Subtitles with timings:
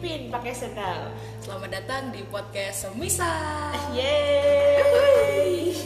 [0.00, 1.12] Ipin pakai sendal.
[1.44, 3.92] Selamat datang di podcast Semisal.
[3.92, 5.76] Yeay.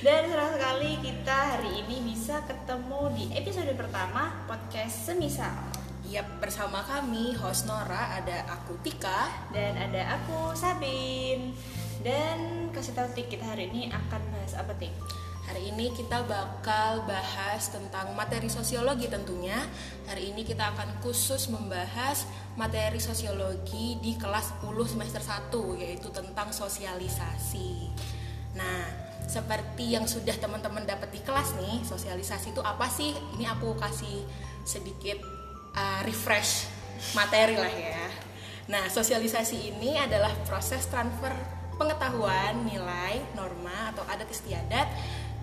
[0.00, 5.60] Dan senang sekali kita hari ini bisa ketemu di episode pertama podcast Semisal.
[6.08, 9.28] Yap, bersama kami host Nora ada aku Tika.
[9.52, 11.52] Dan ada aku Sabin.
[12.00, 14.96] Dan kasih tahu Tik kita hari ini akan bahas apa Tik?
[15.44, 19.60] Hari ini kita bakal bahas tentang materi sosiologi tentunya.
[20.08, 22.24] Hari ini kita akan khusus membahas
[22.56, 25.52] materi sosiologi di kelas 10 semester 1
[25.84, 27.92] yaitu tentang sosialisasi.
[28.56, 28.88] Nah,
[29.28, 33.12] seperti yang sudah teman-teman dapat di kelas nih, sosialisasi itu apa sih?
[33.36, 34.24] Ini aku kasih
[34.64, 35.20] sedikit
[35.76, 36.72] uh, refresh
[37.12, 38.08] materi lah ya.
[38.72, 41.36] Nah, sosialisasi ini adalah proses transfer
[41.76, 44.86] pengetahuan, nilai, norma atau adat istiadat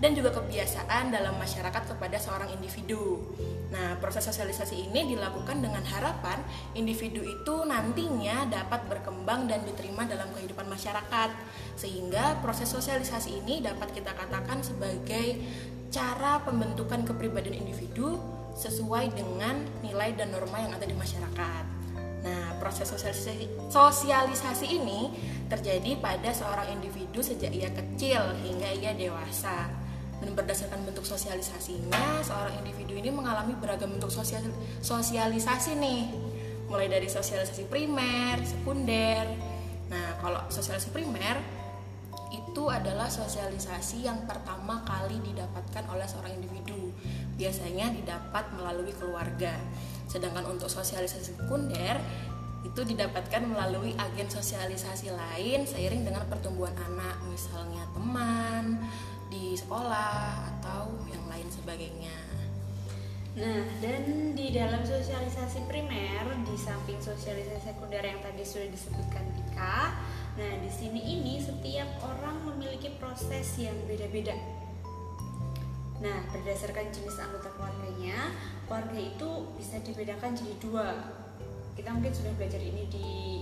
[0.02, 3.22] dan juga kebiasaan dalam masyarakat kepada seorang individu.
[3.70, 6.42] Nah, proses sosialisasi ini dilakukan dengan harapan
[6.74, 11.30] individu itu nantinya dapat berkembang dan diterima dalam kehidupan masyarakat.
[11.78, 15.38] Sehingga proses sosialisasi ini dapat kita katakan sebagai
[15.94, 18.18] cara pembentukan kepribadian individu
[18.58, 21.64] sesuai dengan nilai dan norma yang ada di masyarakat.
[22.26, 25.14] Nah, proses sosialisasi, sosialisasi ini
[25.46, 29.81] terjadi pada seorang individu sejak ia kecil hingga ia dewasa
[30.22, 34.46] dan berdasarkan bentuk sosialisasinya seorang individu ini mengalami beragam bentuk sosial,
[34.78, 36.02] sosialisasi nih.
[36.70, 39.26] Mulai dari sosialisasi primer, sekunder.
[39.90, 41.36] Nah kalau sosialisasi primer
[42.32, 46.94] itu adalah sosialisasi yang pertama kali didapatkan oleh seorang individu.
[47.36, 49.52] Biasanya didapat melalui keluarga.
[50.08, 52.00] Sedangkan untuk sosialisasi sekunder
[52.62, 57.20] itu didapatkan melalui agen sosialisasi lain seiring dengan pertumbuhan anak.
[57.28, 58.80] Misalnya teman
[59.32, 62.12] di sekolah atau yang lain sebagainya.
[63.32, 69.96] Nah, dan di dalam sosialisasi primer, di samping sosialisasi sekunder yang tadi sudah disebutkan Dika,
[70.36, 74.36] nah di sini ini setiap orang memiliki proses yang beda-beda.
[76.04, 78.36] Nah, berdasarkan jenis anggota keluarganya,
[78.68, 80.88] keluarga itu bisa dibedakan jadi dua.
[81.72, 83.40] Kita mungkin sudah belajar ini di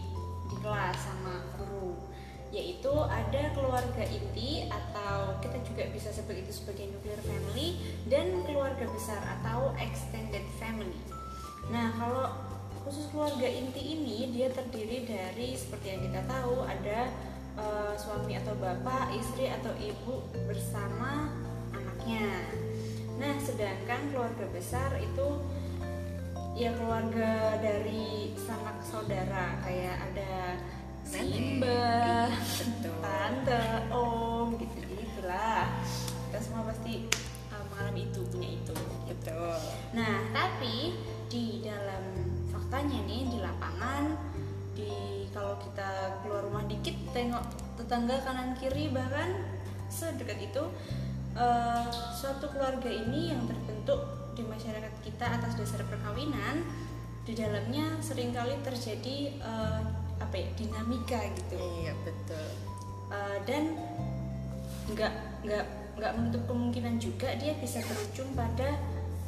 [0.51, 2.10] di kelas sama guru
[2.51, 7.79] yaitu ada keluarga inti atau kita juga bisa sebut itu sebagai nuclear family
[8.11, 10.99] dan keluarga besar atau extended family.
[11.71, 12.27] Nah, kalau
[12.83, 17.07] khusus keluarga inti ini dia terdiri dari seperti yang kita tahu ada
[17.55, 21.31] uh, suami atau bapak, istri atau ibu bersama
[21.71, 22.51] anaknya.
[23.23, 25.39] Nah, sedangkan keluarga besar itu
[26.59, 30.59] ya keluarga dari sanak saudara kayak ada
[31.05, 32.29] Simba,
[33.01, 33.63] tante,
[33.93, 35.69] om, gitu gitulah.
[36.29, 37.07] Kita semua pasti
[37.51, 38.75] uh, mengalami itu punya itu.
[39.09, 39.57] Betul.
[39.97, 40.95] Nah, tapi
[41.31, 42.05] di dalam
[42.51, 44.15] faktanya nih di lapangan,
[44.75, 47.43] di kalau kita keluar rumah dikit tengok
[47.79, 49.35] tetangga kanan kiri bahkan
[49.91, 50.63] sedekat itu
[51.35, 54.01] uh, suatu keluarga ini yang terbentuk
[54.35, 56.63] di masyarakat kita atas dasar perkawinan
[57.27, 59.83] di dalamnya sering kali terjadi uh,
[60.21, 62.49] apa ya dinamika gitu iya betul
[63.11, 63.75] uh, dan
[64.93, 65.67] nggak nggak
[65.97, 68.77] nggak menutup kemungkinan juga dia bisa berujung pada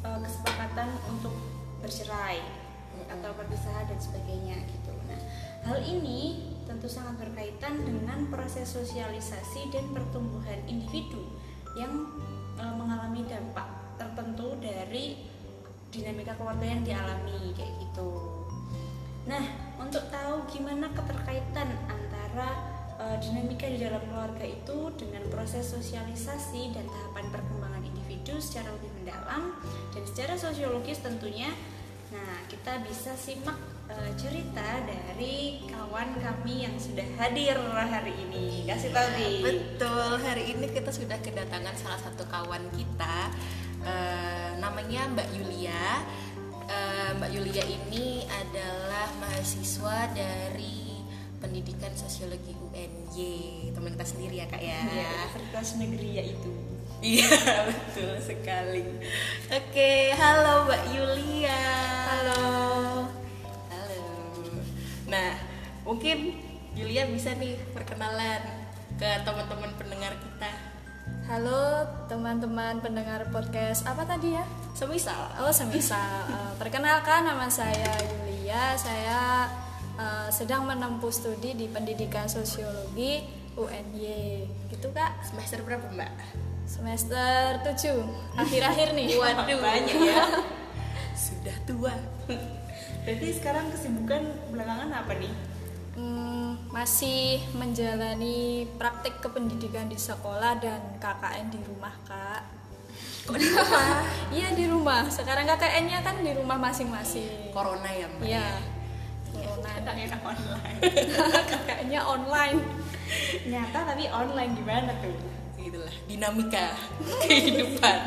[0.05, 1.33] uh, kesepakatan untuk
[1.81, 3.13] bercerai hmm.
[3.19, 5.19] atau perpisahan dan sebagainya gitu nah
[5.67, 11.21] hal ini tentu sangat berkaitan dengan proses sosialisasi dan pertumbuhan individu
[11.75, 12.07] yang
[12.57, 13.67] uh, mengalami dampak
[13.97, 15.33] tertentu dari
[15.93, 18.09] dinamika keluarga yang dialami kayak gitu.
[19.29, 19.43] Nah,
[19.83, 22.49] untuk tahu gimana keterkaitan antara
[22.97, 28.91] uh, dinamika di dalam keluarga itu dengan proses sosialisasi dan tahapan perkembangan individu secara lebih
[29.01, 29.59] mendalam
[29.91, 31.51] dan secara sosiologis tentunya.
[32.13, 33.57] Nah, kita bisa simak
[33.89, 38.63] uh, cerita dari kawan kami yang sudah hadir hari ini.
[38.69, 39.35] Kasih tahu nih.
[39.41, 43.33] Betul, hari ini kita sudah kedatangan salah satu kawan kita
[43.83, 46.05] uh, namanya Mbak Yulia
[46.73, 51.05] uh, Mbak Yulia ini adalah mahasiswa dari
[51.37, 54.79] pendidikan sosiologi UNY teman kita sendiri ya kak ya?
[54.79, 56.53] Iya, Universitas Negeri yaitu
[57.03, 57.29] iya
[57.69, 58.87] betul sekali.
[59.51, 61.63] Oke halo Mbak Yulia.
[62.09, 62.43] Halo.
[63.69, 64.03] Halo.
[65.11, 65.35] Nah
[65.83, 66.39] mungkin
[66.73, 68.41] Yulia bisa nih perkenalan
[68.97, 70.72] ke teman-teman pendengar kita
[71.23, 74.43] Halo teman-teman pendengar podcast apa tadi ya?
[74.75, 75.31] Semisal.
[75.39, 76.27] Oh semisal.
[76.27, 78.75] uh, perkenalkan nama saya Yulia.
[78.75, 79.47] Saya
[79.95, 83.23] uh, sedang menempuh studi di Pendidikan Sosiologi
[83.55, 84.43] UNY.
[84.67, 85.23] Gitu kak?
[85.23, 86.11] Semester berapa mbak?
[86.67, 88.03] Semester 7
[88.43, 89.15] Akhir-akhir nih.
[89.23, 90.27] Waduh banyak ya.
[91.15, 91.95] Sudah tua.
[93.07, 95.31] Berarti sekarang kesibukan belakangan apa nih?
[96.73, 102.41] Masih menjalani praktik kependidikan di sekolah dan KKN di rumah kak
[103.29, 104.01] Kok di rumah?
[104.41, 108.25] iya di rumah sekarang KKN-nya kan di rumah masing-masing Corona ya mbak?
[108.25, 108.47] iya
[109.29, 110.79] corona Enak enak online.
[111.53, 112.57] KKN-nya online
[113.45, 115.13] Nyata tapi online gimana tuh?
[115.61, 116.73] Itulah dinamika
[117.21, 117.99] kehidupan.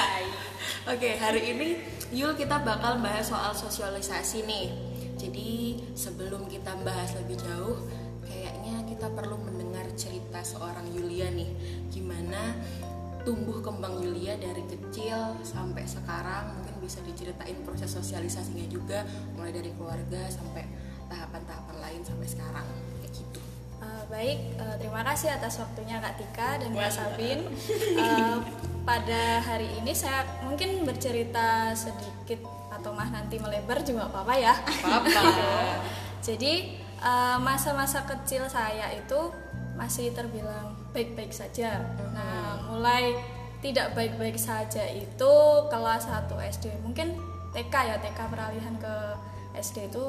[0.00, 0.24] Hai.
[0.88, 1.68] Oke, hari ini
[2.12, 4.68] Yul kita bakal bahas soal sosialisasi nih.
[5.20, 5.61] Jadi
[5.94, 7.84] sebelum kita bahas lebih jauh,
[8.24, 11.50] kayaknya kita perlu mendengar cerita seorang Yulia nih.
[11.92, 12.56] Gimana
[13.22, 19.06] tumbuh kembang Yulia dari kecil sampai sekarang mungkin bisa diceritain proses sosialisasinya juga
[19.38, 20.66] mulai dari keluarga sampai
[21.06, 22.66] tahapan-tahapan lain sampai sekarang
[22.98, 23.40] kayak gitu.
[23.82, 27.40] Eh, baik, eh, terima kasih atas waktunya Kak Tika dan Kak Sabin.
[28.02, 28.36] Eh,
[28.82, 32.42] pada hari ini saya mungkin bercerita sedikit
[32.82, 34.50] atau mah nanti melebar juga apa-apa ya.
[34.82, 35.22] Apa?
[36.26, 39.30] Jadi eh, masa-masa kecil saya itu
[39.78, 41.78] masih terbilang baik-baik saja.
[42.10, 43.14] Nah, mulai
[43.62, 45.32] tidak baik-baik saja itu
[45.70, 46.26] kelas 1
[46.58, 46.74] SD.
[46.82, 47.14] Mungkin
[47.54, 48.94] TK ya, TK peralihan ke
[49.62, 50.04] SD itu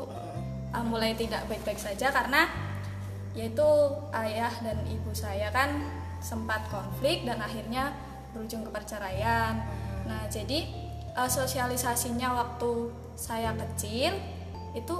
[0.73, 2.49] eh, mulai tidak baik-baik saja karena
[3.37, 3.65] yaitu
[4.13, 5.81] ayah dan ibu saya kan
[6.21, 7.93] sempat konflik dan akhirnya
[8.33, 9.61] berujung ke perceraian.
[10.09, 10.82] Nah, jadi
[11.13, 14.13] eh, sosialisasinya waktu saya kecil
[14.73, 14.95] itu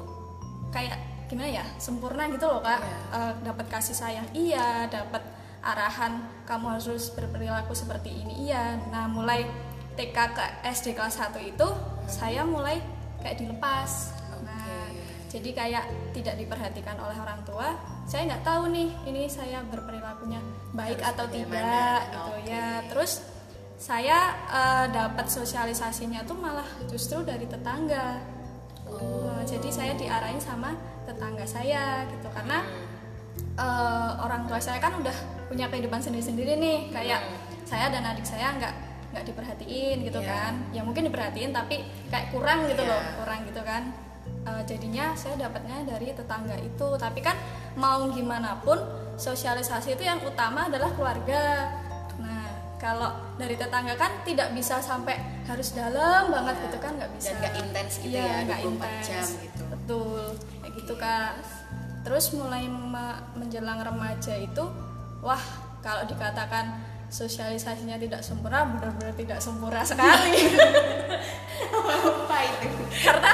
[0.69, 0.98] kayak
[1.30, 2.81] gimana ya sempurna gitu loh kak.
[3.13, 5.21] Eh, dapat kasih sayang iya dapat
[5.63, 8.77] arahan kamu harus berperilaku seperti ini iya.
[8.92, 9.45] Nah mulai
[9.94, 11.68] TK ke SD kelas 1 itu
[12.10, 12.81] saya mulai
[13.21, 14.13] kayak dilepas.
[14.44, 14.89] Nah
[15.33, 20.39] jadi kayak tidak diperhatikan oleh orang tua saya nggak tahu nih ini saya berperilakunya
[20.75, 22.51] baik Harus atau tidak gitu Oke.
[22.51, 23.12] ya terus
[23.84, 28.16] saya eh, dapat sosialisasinya tuh malah justru dari tetangga.
[28.88, 30.72] Nah, jadi saya diarahin sama
[31.04, 32.32] tetangga saya gitu.
[32.32, 32.64] Karena
[33.60, 35.12] eh, orang tua saya kan udah
[35.52, 36.80] punya kehidupan sendiri-sendiri nih.
[36.96, 37.28] Kayak
[37.68, 38.74] saya dan adik saya nggak
[39.12, 40.32] nggak diperhatiin gitu Iya.
[40.32, 40.54] kan.
[40.72, 43.14] Ya mungkin diperhatiin tapi kayak kurang gitu loh Iya.
[43.20, 43.84] kurang gitu kan.
[44.48, 46.88] Eh, jadinya saya dapatnya dari tetangga itu.
[46.96, 47.36] Tapi kan
[47.76, 48.80] mau gimana pun
[49.20, 51.68] sosialisasi itu yang utama adalah keluarga
[52.84, 57.54] kalau dari tetangga kan tidak bisa sampai harus dalam banget gitu kan nggak bisa nggak
[57.58, 59.06] intens gitu Iya, ya, nggak 24 intens.
[59.08, 59.64] jam gitu.
[59.66, 60.24] betul
[60.60, 61.32] kayak gitu kak
[62.04, 64.64] terus mulai me- menjelang remaja itu
[65.20, 65.40] wah
[65.80, 66.76] kalau dikatakan
[67.08, 70.36] sosialisasinya tidak sempurna benar-benar tidak sempurna sekali
[71.72, 72.68] Apa itu?
[73.00, 73.32] karena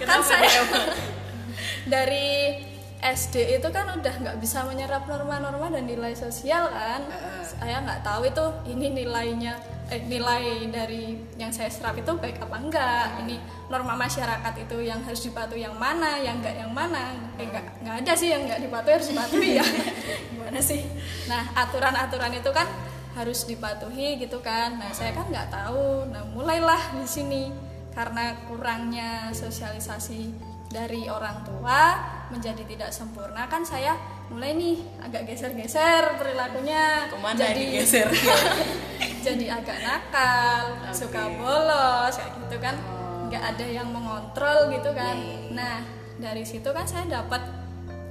[0.00, 0.62] kan saya
[1.92, 2.28] dari
[2.98, 7.06] SD itu kan udah nggak bisa menyerap norma-norma dan nilai sosial kan.
[7.46, 9.54] Saya nggak tahu itu ini nilainya
[9.86, 13.22] eh, nilai dari yang saya serap itu baik apa enggak.
[13.22, 13.38] Ini
[13.70, 17.14] norma masyarakat itu yang harus dipatuhi yang mana yang enggak yang mana.
[17.38, 19.66] Eh, enggak nggak ada sih yang nggak dipatuhi harus dipatuhi ya.
[20.34, 20.82] Gimana sih?
[21.30, 22.66] Nah aturan-aturan itu kan
[23.14, 24.74] harus dipatuhi gitu kan.
[24.74, 26.10] Nah saya kan nggak tahu.
[26.10, 27.44] Nah mulailah di sini.
[27.94, 30.30] Karena kurangnya sosialisasi
[30.70, 33.96] dari orang tua menjadi tidak sempurna kan saya
[34.28, 37.08] mulai nih agak geser-geser perilakunya.
[37.08, 38.08] Ke mana jadi digeser?
[39.26, 40.92] jadi agak nakal Oke.
[40.92, 42.76] suka bolos kayak gitu kan.
[43.28, 45.16] Nggak ada yang mengontrol gitu kan.
[45.16, 45.52] Iya, iya.
[45.56, 45.76] nah
[46.20, 47.40] dari situ kan saya dapat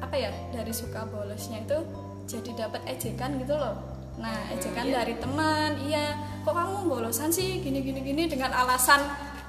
[0.02, 1.78] apa ya dari suka bolosnya itu
[2.26, 3.78] jadi dapat ejekan gitu loh.
[4.18, 6.18] Nah ejekan dari teman iya.
[6.42, 9.04] Kok kamu bolosan sih gini gini gini dengan alasan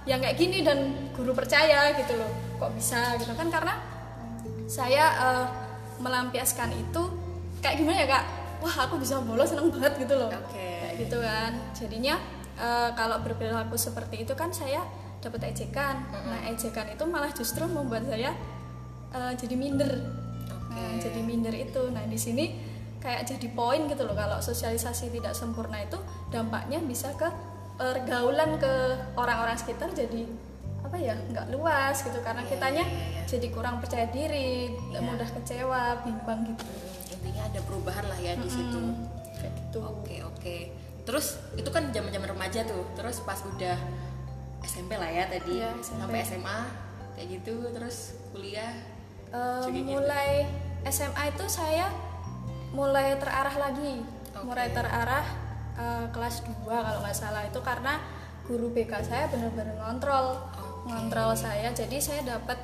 [0.05, 2.29] yang kayak gini dan guru percaya gitu loh.
[2.61, 3.49] Kok bisa gitu kan?
[3.49, 3.98] Karena
[4.69, 5.47] saya eh,
[5.99, 7.03] melampiaskan itu
[7.65, 8.25] kayak gimana ya kak?
[8.61, 10.29] Wah aku bisa bolos seneng banget gitu loh.
[10.29, 10.55] Oke.
[10.55, 11.53] Kayak gitu kan.
[11.73, 12.15] Jadinya
[12.61, 14.85] eh, kalau berperilaku seperti itu kan saya
[15.19, 16.05] dapat ejekan.
[16.13, 18.37] Nah ejekan itu malah justru membuat saya
[19.17, 19.93] eh, jadi minder.
[20.69, 21.09] Nah, Oke.
[21.09, 21.83] jadi minder itu.
[21.91, 22.45] Nah di sini
[23.01, 24.15] kayak jadi poin gitu loh.
[24.15, 25.99] Kalau sosialisasi tidak sempurna itu
[26.29, 27.27] dampaknya bisa ke
[27.79, 28.75] pergaulan ke
[29.15, 30.27] orang-orang sekitar jadi
[30.89, 33.23] apa ya nggak luas gitu karena Iya, kitanya iya, iya.
[33.29, 35.05] jadi kurang percaya diri Iya.
[35.05, 36.65] mudah kecewa bimbang gitu
[37.13, 38.81] Intinya ada perubahan lah ya di situ.
[39.37, 40.57] Kayak gitu Oke oke.
[41.03, 42.87] Terus itu kan zaman-zaman remaja tuh.
[42.95, 43.75] Terus pas udah
[44.61, 45.99] SMP lah ya tadi Iya, SMP.
[45.99, 46.59] sampai SMA
[47.13, 47.55] kayak gitu.
[47.71, 47.97] Terus
[48.31, 48.71] kuliah.
[49.29, 49.89] Eh, Juga gitu.
[49.91, 50.47] mulai
[50.87, 51.91] SMA itu saya
[52.71, 53.99] mulai terarah lagi
[54.31, 54.45] Oke.
[54.47, 55.27] mulai terarah
[55.75, 57.99] eh, kelas 2 kalau nggak salah itu karena
[58.47, 60.39] guru BK saya benar-benar ngontrol.
[60.89, 61.69] Ngontrol saya.
[61.71, 62.59] Jadi saya dapat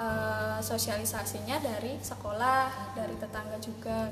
[0.00, 4.08] eh, sosialisasinya dari sekolah dari tetangga juga.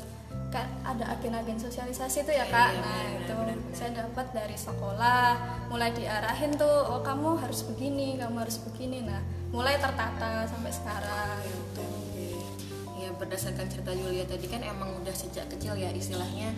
[0.49, 2.71] Kan ada agen-agen sosialisasi tuh ya kak.
[2.73, 3.75] Iya, nah benar, itu benar, benar.
[3.76, 5.28] saya dapat dari sekolah.
[5.73, 9.05] Mulai diarahin tuh oh kamu harus begini kamu harus begini.
[9.05, 11.40] Nah mulai tertata sampai sekarang.
[11.45, 11.85] Gitu
[12.99, 16.50] Ya berdasarkan cerita Yulia tadi kan emang udah sejak kecil ya istilahnya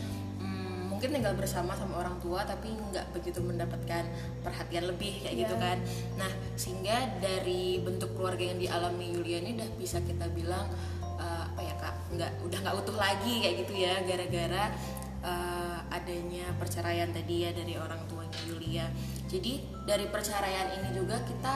[1.00, 4.04] mungkin tinggal bersama sama orang tua tapi nggak begitu mendapatkan
[4.45, 5.64] perhatian lebih kayak gitu Iya.
[5.64, 5.78] kan.
[6.21, 6.28] Nah
[6.61, 10.69] sehingga dari bentuk keluarga yang dialami Yulia ini udah bisa kita bilang
[11.16, 14.64] eh, apa ya kak nggak udah nggak utuh lagi kayak gitu ya gara-gara
[15.25, 18.85] eh, adanya perceraian tadi ya dari orang tuanya Yulia.
[19.25, 19.57] Jadi
[19.88, 21.54] dari perceraian ini juga kita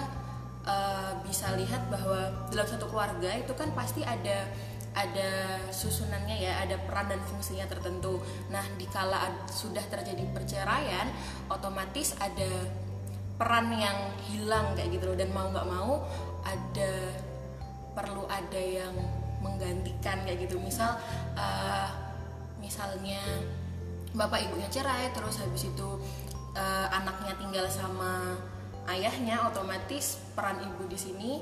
[0.64, 4.48] eh, bisa lihat bahwa dalam satu keluarga itu kan pasti ada
[4.94, 8.22] ada susunannya ya, ada peran dan fungsinya tertentu.
[8.48, 11.10] Nah, dikala sudah terjadi perceraian,
[11.50, 12.48] otomatis ada
[13.34, 13.98] peran yang
[14.30, 16.06] hilang kayak gitu loh dan mau nggak mau
[16.46, 16.92] ada
[17.98, 18.94] perlu ada yang
[19.42, 20.62] menggantikan kayak gitu.
[20.62, 20.94] Misal
[21.34, 21.88] eh,
[22.62, 23.20] misalnya
[24.14, 25.88] bapak ibunya cerai terus habis itu
[26.54, 28.38] eh, anaknya tinggal sama
[28.86, 31.32] ayahnya otomatis peran ibu di sini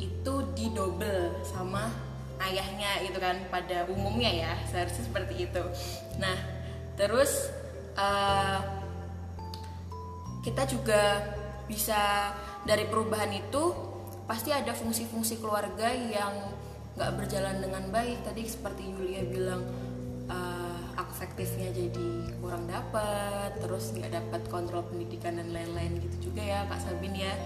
[0.00, 2.09] itu didobel sama
[2.40, 5.62] ayahnya gitu kan pada umumnya ya seharusnya seperti itu.
[6.16, 6.36] Nah
[6.96, 7.52] terus
[7.96, 8.60] eh,
[10.40, 11.36] kita juga
[11.68, 12.32] bisa
[12.64, 13.62] dari perubahan itu
[14.24, 16.32] pasti ada fungsi-fungsi keluarga yang
[16.96, 18.24] nggak berjalan dengan baik.
[18.24, 19.62] Tadi seperti Yulia bilang
[20.28, 22.08] eh, afektifnya jadi
[22.40, 27.36] kurang dapat terus nggak dapat kontrol pendidikan dan lain-lain gitu juga ya Kak Sabin ya.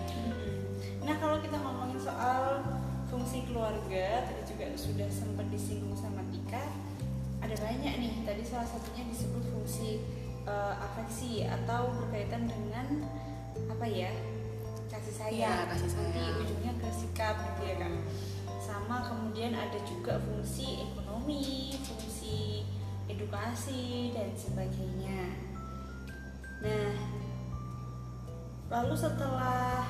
[1.05, 2.63] Nah kalau kita ngomongin soal
[3.15, 6.67] fungsi keluarga tadi juga sudah sempat disinggung sama Tika
[7.39, 10.03] ada banyak nih tadi salah satunya disebut fungsi
[10.43, 13.07] eh, afeksi atau berkaitan dengan
[13.71, 14.11] apa ya
[14.91, 15.71] kasih sayang.
[15.71, 17.95] Kasih nanti ujungnya ke sikap gitu ya kan
[18.59, 22.67] sama kemudian ada juga fungsi ekonomi fungsi
[23.07, 25.39] edukasi dan sebagainya.
[26.67, 26.93] Nah
[28.75, 29.87] lalu setelah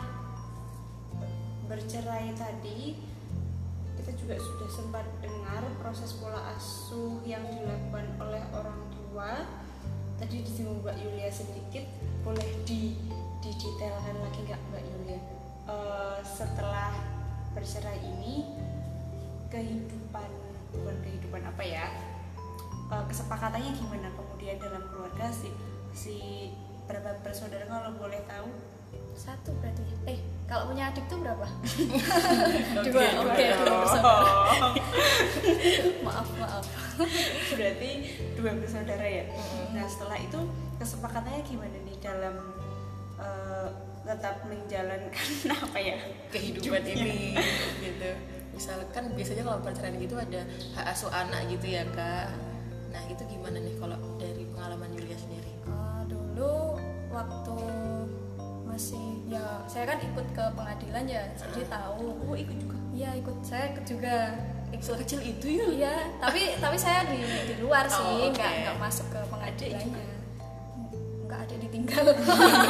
[1.64, 3.13] bercerai tadi
[4.04, 9.48] kita juga sudah sempat dengar proses pola asuh yang dilakukan oleh orang tua.
[10.20, 11.88] Tadi disinggung Mbak Yulia sedikit
[12.20, 13.00] boleh di
[13.40, 15.20] didetailkan lagi nggak Mbak Yulia?
[15.72, 16.92] Eh, setelah
[17.56, 18.44] bercerai ini
[19.48, 20.28] kehidupan
[20.76, 21.88] bukan kehidupan apa ya?
[22.92, 24.12] Eh, kesepakatannya gimana?
[24.12, 25.48] Kemudian dalam keluarga si
[25.96, 26.16] si
[26.84, 28.52] berapa bersaudara kalau boleh tahu
[29.14, 29.82] satu berarti.
[30.10, 31.46] Eh kalau punya adik tuh berapa?
[32.84, 33.64] Dua oke dua.
[33.64, 34.32] dua bersaudara
[36.06, 36.64] maaf maaf.
[37.58, 37.90] Berarti
[38.36, 39.24] dua bersaudara ya?
[39.72, 40.40] Nah setelah itu
[40.78, 42.36] kesepakatannya gimana nih dalam
[43.18, 43.68] eh,
[44.04, 45.96] tetap menjalankan apa ya?
[46.28, 47.34] Kehidupan ini
[47.80, 48.10] gitu.
[48.54, 50.46] Misalkan biasanya kalau perceraian gitu ada
[50.78, 52.30] hak asuh anak gitu ya kak.
[52.94, 55.50] Nah itu gimana nih kalau dari pengalaman Yulia sendiri?
[55.66, 56.78] Eh, dulu
[57.10, 57.56] waktu
[58.74, 62.10] masih ya saya kan ikut ke pengadilan ya jadi tahu.
[62.26, 62.76] Oh ikut juga?
[62.90, 63.36] Iya ikut.
[63.40, 64.16] Saya ikut juga.
[64.74, 68.34] Ikut kecil itu ya iya tapi tapi saya di di luar sih Oh, oke.
[68.34, 70.02] nggak nggak masuk ke pengadilannya
[71.24, 72.04] nggak ada ditinggal.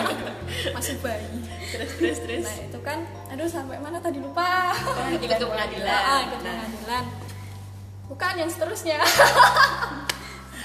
[0.77, 1.25] Masih bayi.
[1.73, 2.45] Terus terus terus.
[2.45, 2.99] Nah itu kan
[3.33, 4.77] aduh sampai mana tadi lupa.
[5.17, 5.89] Ikut ke pengadilan.
[5.91, 7.05] Ah, ikut Nah, pengadilan.
[8.05, 9.01] Bukan yang seterusnya.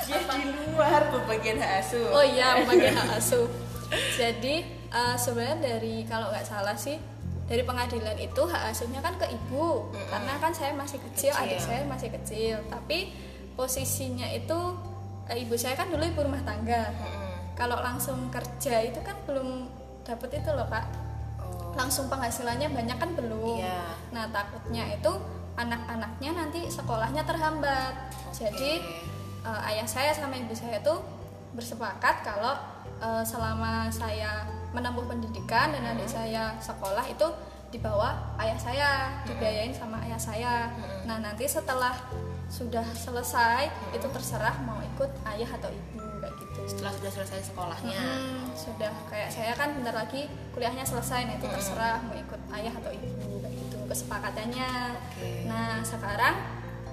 [0.05, 0.41] Dia di
[0.75, 2.07] luar pembagian hak asuh.
[2.11, 3.47] Oh iya pembagian hak asuh.
[4.19, 6.97] Jadi eh, sebenarnya dari kalau nggak salah sih
[7.49, 9.89] dari pengadilan itu hak asuhnya kan ke ibu.
[10.13, 11.41] Karena kan saya masih kecil, Kecil.
[11.49, 12.55] adik saya masih kecil.
[12.69, 13.09] Tapi
[13.57, 14.59] posisinya itu
[15.25, 16.93] eh, ibu saya kan dulu ibu rumah tangga.
[16.93, 17.27] Mm-mm.
[17.59, 19.67] kalau langsung kerja itu kan belum
[20.07, 20.85] dapat itu loh kak.
[21.43, 21.75] Oh.
[21.75, 23.59] Langsung penghasilannya banyak kan belum.
[23.59, 23.83] Iya.
[24.15, 25.11] nah takutnya itu
[25.59, 28.15] anak-anaknya nanti sekolahnya terhambat.
[28.31, 28.79] Jadi
[29.43, 31.03] eh, ayah saya sama ibu saya tuh
[31.51, 32.55] bersepakat kalau
[33.03, 37.25] eh, selama saya menempuh pendidikan dan adik saya sekolah itu
[37.69, 38.89] di bawah ayah saya
[39.29, 40.53] dibiayain sama ayah saya.
[41.05, 41.93] Nah nanti setelah
[42.49, 46.59] sudah selesai itu terserah mau ikut ayah atau ibu kayak gitu.
[46.65, 48.01] Setelah sudah selesai sekolahnya.
[48.01, 48.89] Hmm, sudah.
[49.13, 50.25] Kayak saya kan bentar lagi
[50.57, 54.71] kuliahnya selesai nah itu terserah mau ikut ayah atau ibu kayak gitu kesepakatannya.
[55.45, 56.35] Nah sekarang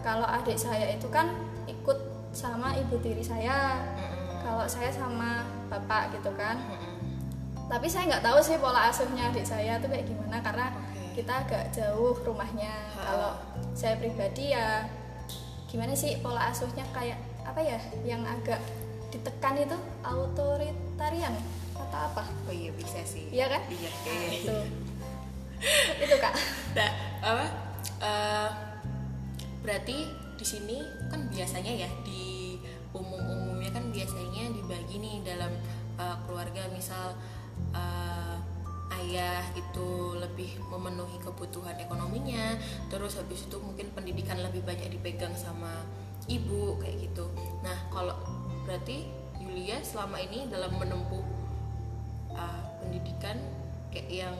[0.04, 1.32] kalau adik saya itu kan
[1.64, 1.98] ikut
[2.36, 3.80] sama ibu tiri saya.
[4.44, 6.60] Kalau saya sama bapak gitu kan
[7.66, 11.18] tapi saya nggak tahu sih pola asuhnya adik saya tuh kayak gimana karena Oke.
[11.18, 13.00] kita agak jauh rumahnya Ha.
[13.02, 13.30] kalau
[13.72, 14.86] saya pribadi ya
[15.66, 18.62] gimana sih pola asuhnya kayak apa ya yang agak
[19.10, 21.34] ditekan itu autoritarian
[21.74, 23.62] atau apa oh iya bisa sih Iya kan?
[23.68, 24.28] iya iya.
[24.32, 24.56] itu
[26.04, 26.34] itu kak
[26.76, 27.44] Nah, apa?
[27.98, 28.48] eh,
[29.60, 29.96] berarti
[30.36, 32.60] di sini kan biasanya ya di
[32.92, 35.52] umum-umumnya kan biasanya dibagi nih dalam
[35.96, 37.16] uh, keluarga misal
[37.74, 38.36] uh,
[39.02, 42.56] ayah itu lebih memenuhi kebutuhan ekonominya.
[42.88, 45.84] Terus habis itu mungkin pendidikan lebih banyak dipegang sama
[46.26, 47.26] ibu kayak gitu.
[47.62, 48.16] Nah kalau
[48.66, 49.06] berarti
[49.38, 51.22] Yulia selama ini dalam menempuh
[52.34, 53.38] uh, pendidikan
[53.94, 54.38] kayak yang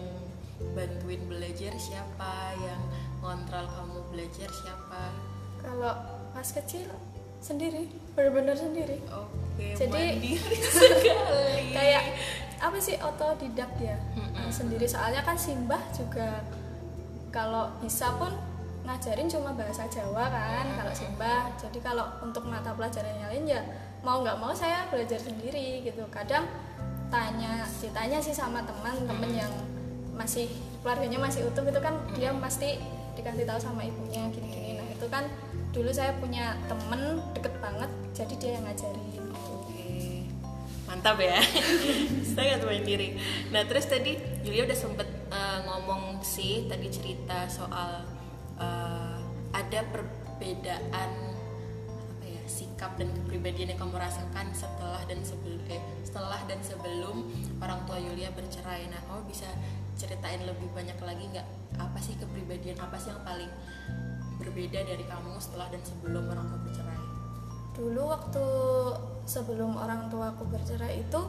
[0.73, 2.81] bantuin belajar siapa yang
[3.21, 5.13] ngontrol kamu belajar siapa?
[5.63, 5.95] Kalau
[6.33, 6.89] pas kecil
[7.41, 8.99] sendiri benar-benar sendiri.
[9.13, 11.73] Oke Jadi, mandiri sekali.
[11.77, 12.05] kayak
[12.61, 13.97] apa sih otodidak ya?
[14.49, 14.89] Sendiri.
[14.89, 16.41] Soalnya kan simbah juga
[17.35, 18.33] kalau bisa pun
[18.87, 21.51] ngajarin cuma bahasa Jawa kan kalau simbah.
[21.59, 23.61] Jadi kalau untuk mata pelajaran yang lain ya
[24.07, 26.07] mau nggak mau saya belajar sendiri gitu.
[26.09, 26.47] Kadang
[27.13, 29.53] tanya ditanya sih sama teman-teman yang
[30.17, 30.49] masih
[30.81, 32.81] keluarganya masih utuh itu kan dia pasti
[33.19, 34.81] dikasih tahu sama ibunya gini-gini.
[34.81, 35.29] Nah itu kan
[35.77, 39.26] dulu saya punya temen deket banget jadi dia yang ngajarin
[40.87, 41.39] mantap ya.
[42.37, 43.19] Sangat mandiri.
[43.51, 44.17] Nah terus tadi
[44.47, 48.07] Julia udah sempet uh, ngomong sih tadi cerita soal
[48.59, 49.19] uh,
[49.51, 51.11] ada perbedaan
[51.91, 57.27] apa ya sikap dan kepribadian yang kamu rasakan setelah dan sebelum eh, setelah dan sebelum
[57.59, 58.87] orang tua Yulia bercerai.
[58.89, 59.49] Nah kamu bisa
[59.97, 61.47] ceritain lebih banyak lagi nggak
[61.83, 63.51] apa sih kepribadian apa sih yang paling
[64.37, 67.07] berbeda dari kamu setelah dan sebelum orang tua bercerai?
[67.77, 68.47] dulu waktu
[69.27, 71.21] sebelum orang tuaku bercerai itu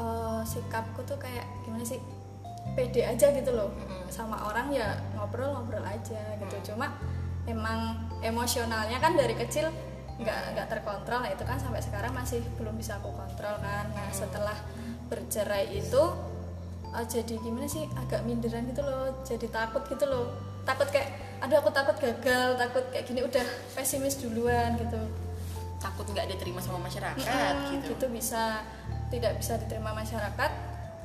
[0.00, 2.00] eh, sikapku tuh kayak gimana sih?
[2.72, 3.70] Pede aja gitu loh.
[4.08, 6.72] Sama orang ya ngobrol-ngobrol aja gitu.
[6.72, 6.96] Cuma
[7.44, 9.68] emang emosionalnya kan dari kecil
[10.16, 11.20] nggak nggak terkontrol.
[11.20, 13.92] Nah itu kan sampai sekarang masih belum bisa aku kontrol kan.
[13.92, 14.56] Nah setelah
[15.12, 16.02] bercerai itu
[16.96, 17.84] eh, jadi gimana sih?
[17.92, 19.20] Agak minderan gitu loh.
[19.20, 20.32] Jadi takut gitu loh.
[20.64, 23.20] Takut kayak aduh aku takut gagal takut kayak gini.
[23.20, 23.44] Udah
[23.76, 24.96] pesimis duluan gitu
[25.82, 27.18] Takut nggak diterima sama masyarakat
[27.58, 27.98] Mm, gitu.
[27.98, 28.62] gitu bisa
[29.10, 30.50] tidak bisa diterima masyarakat.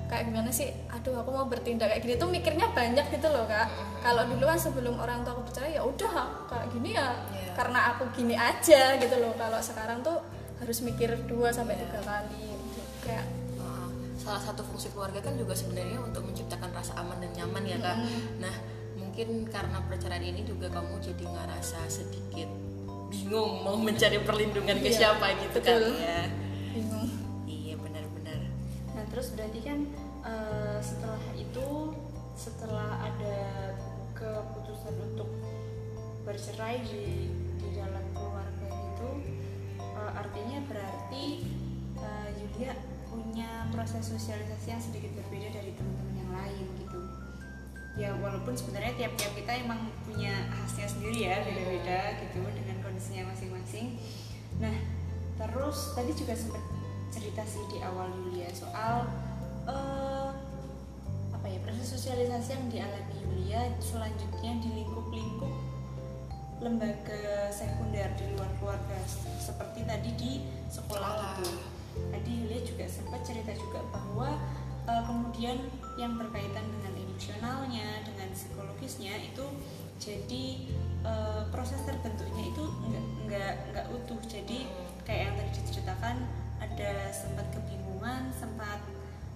[0.08, 0.72] Kayak gimana sih?
[0.88, 2.16] Aduh aku mau bertindak kayak gini.
[2.16, 3.68] Tuh mikirnya banyak gitu loh kak.
[4.00, 7.12] Kalau dulu kan sebelum orang tua aku percaya ya udah kayak gini ya.
[7.28, 7.52] Iya.
[7.58, 9.34] karena aku gini aja gitu loh.
[9.34, 10.22] Kalau sekarang tuh
[10.62, 12.54] harus mikir dua sampai tiga kali.
[12.54, 12.82] Gitu.
[13.04, 13.26] kayak
[13.58, 17.76] Uh, salah satu fungsi keluarga kan juga sebenarnya untuk menciptakan rasa aman dan nyaman ya
[17.76, 17.98] kak.
[18.38, 18.56] Nah
[18.96, 22.46] mungkin karena perceraian ini juga kamu jadi ngerasa sedikit
[23.08, 26.22] bingung mau mencari perlindungan ke Iya, siapa gitu kan ya.
[26.76, 27.08] bingung
[27.48, 28.40] Iya benar-benar.
[28.94, 29.80] Nah terus berarti kan
[30.24, 31.68] eh, setelah itu
[32.38, 33.38] setelah ada
[34.14, 35.30] keputusan untuk
[36.22, 39.10] bercerai di di dalam keluarga itu
[39.80, 41.26] eh, artinya berarti
[42.38, 42.74] Yulia
[43.10, 47.00] punya proses sosialisasi yang sedikit berbeda dari teman-teman yang lain gitu.
[47.98, 53.94] Ya walaupun sebenarnya tiap-tiap kita emang punya khasnya sendiri ya beda-beda gitu dengan kondisinya masing-masing.
[54.58, 54.74] Nah
[55.38, 56.66] terus tadi juga sempat
[57.14, 59.06] cerita sih di awal Yulia soal
[59.70, 60.34] eh,
[61.30, 65.54] apa ya proses sosialisasi yang dialami Yulia selanjutnya di lingkup-lingkup
[66.58, 68.98] lembaga sekunder di luar keluarga
[69.38, 70.32] seperti tadi di
[70.74, 71.54] sekolah itu.
[72.10, 74.42] Tadi Yulia juga sempat cerita juga bahwa
[74.90, 75.70] eh, kemudian
[76.02, 79.46] yang berkaitan dengan emosionalnya, dengan psikologisnya itu
[80.02, 80.66] jadi
[81.08, 84.20] eh, proses terbentuknya itu nggak nggak nggak utuh.
[84.28, 84.68] Jadi
[85.08, 86.16] kayak yang tadi diceritakan
[86.60, 88.84] ada sempat kebingungan, sempat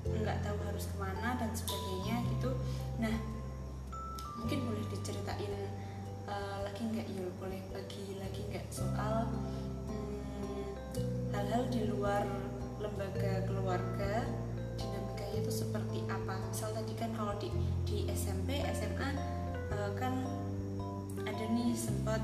[0.03, 2.51] nggak tahu harus ke mana dan sebagainya gitu.
[2.99, 3.15] Nah
[4.41, 5.53] mungkin boleh diceritain
[6.25, 9.29] eh, lagi nggak Yul boleh bagi lagi nggak soal
[9.85, 10.65] hmm,
[11.29, 12.25] hal-hal di luar
[12.81, 14.25] lembaga keluarga
[14.81, 17.53] dinamikanya itu seperti apa misal tadi kan kalau di
[17.85, 19.09] di SMP SMA
[19.77, 20.25] eh, kan
[21.31, 22.19] ada nih sempat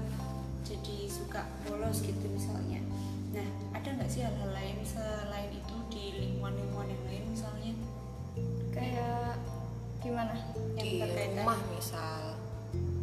[0.67, 2.83] jadi suka bolos gitu misalnya.
[3.31, 7.73] Nah ada nggak sih hal-hal lain selain itu di lingkungan-lingkungan yang lain misalnya?
[8.75, 9.39] Kayak
[10.03, 10.35] gimana
[10.75, 12.21] yang Di berkaitan rumah misal.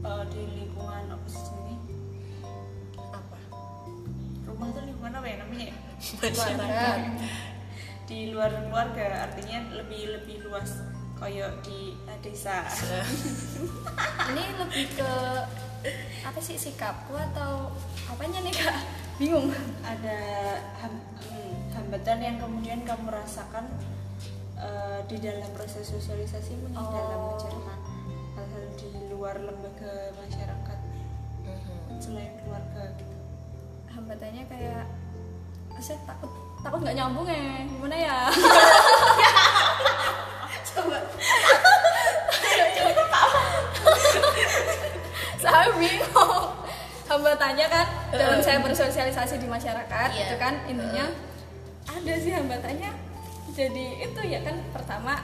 [0.05, 1.75] Eh, di lingkungan apa sih ini
[3.01, 3.39] apa?
[4.45, 5.67] rumah itu lingkungan apa ya namanya?
[5.73, 5.77] Ya?
[6.21, 6.85] keluarga
[8.09, 10.85] di luar keluarga artinya lebih lebih luas
[11.17, 12.69] koyo di eh, desa.
[14.35, 15.13] Ini lebih ke
[16.23, 17.69] apa sih sikapku atau
[18.07, 18.77] apanya nih kak?
[19.15, 19.53] Bingung.
[19.81, 20.19] Ada
[20.79, 23.69] ham- hmm, hambatan yang kemudian kamu rasakan
[24.57, 26.89] eh, di dalam proses sosialisasimu nih Oh.
[26.91, 27.75] dalam mencerna
[28.35, 30.79] hal-hal di luar lembaga masyarakat
[31.43, 32.01] Mhm.
[32.01, 33.17] selain keluarga gitu?
[33.91, 34.85] Hambatannya kayak
[35.77, 37.61] saya takut takut nggak nyambung ya?
[37.63, 38.19] Gimana ya?
[40.67, 40.99] Coba
[45.65, 46.45] saya bingung.
[47.05, 50.25] Hambatannya kan dalam saya bersosialisasi di masyarakat Iya.
[50.25, 51.05] itu kan intinya
[51.85, 52.91] ada sih hambatannya
[53.53, 55.21] jadi itu ya kan pertama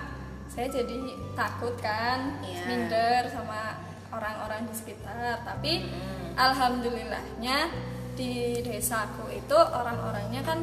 [0.46, 0.96] saya jadi
[1.32, 2.60] takut kan Iya.
[2.68, 3.80] minder sama
[4.12, 5.88] orang-orang di sekitar tapi
[6.36, 7.72] alhamdulillahnya
[8.12, 10.60] di desaku itu orang-orangnya kan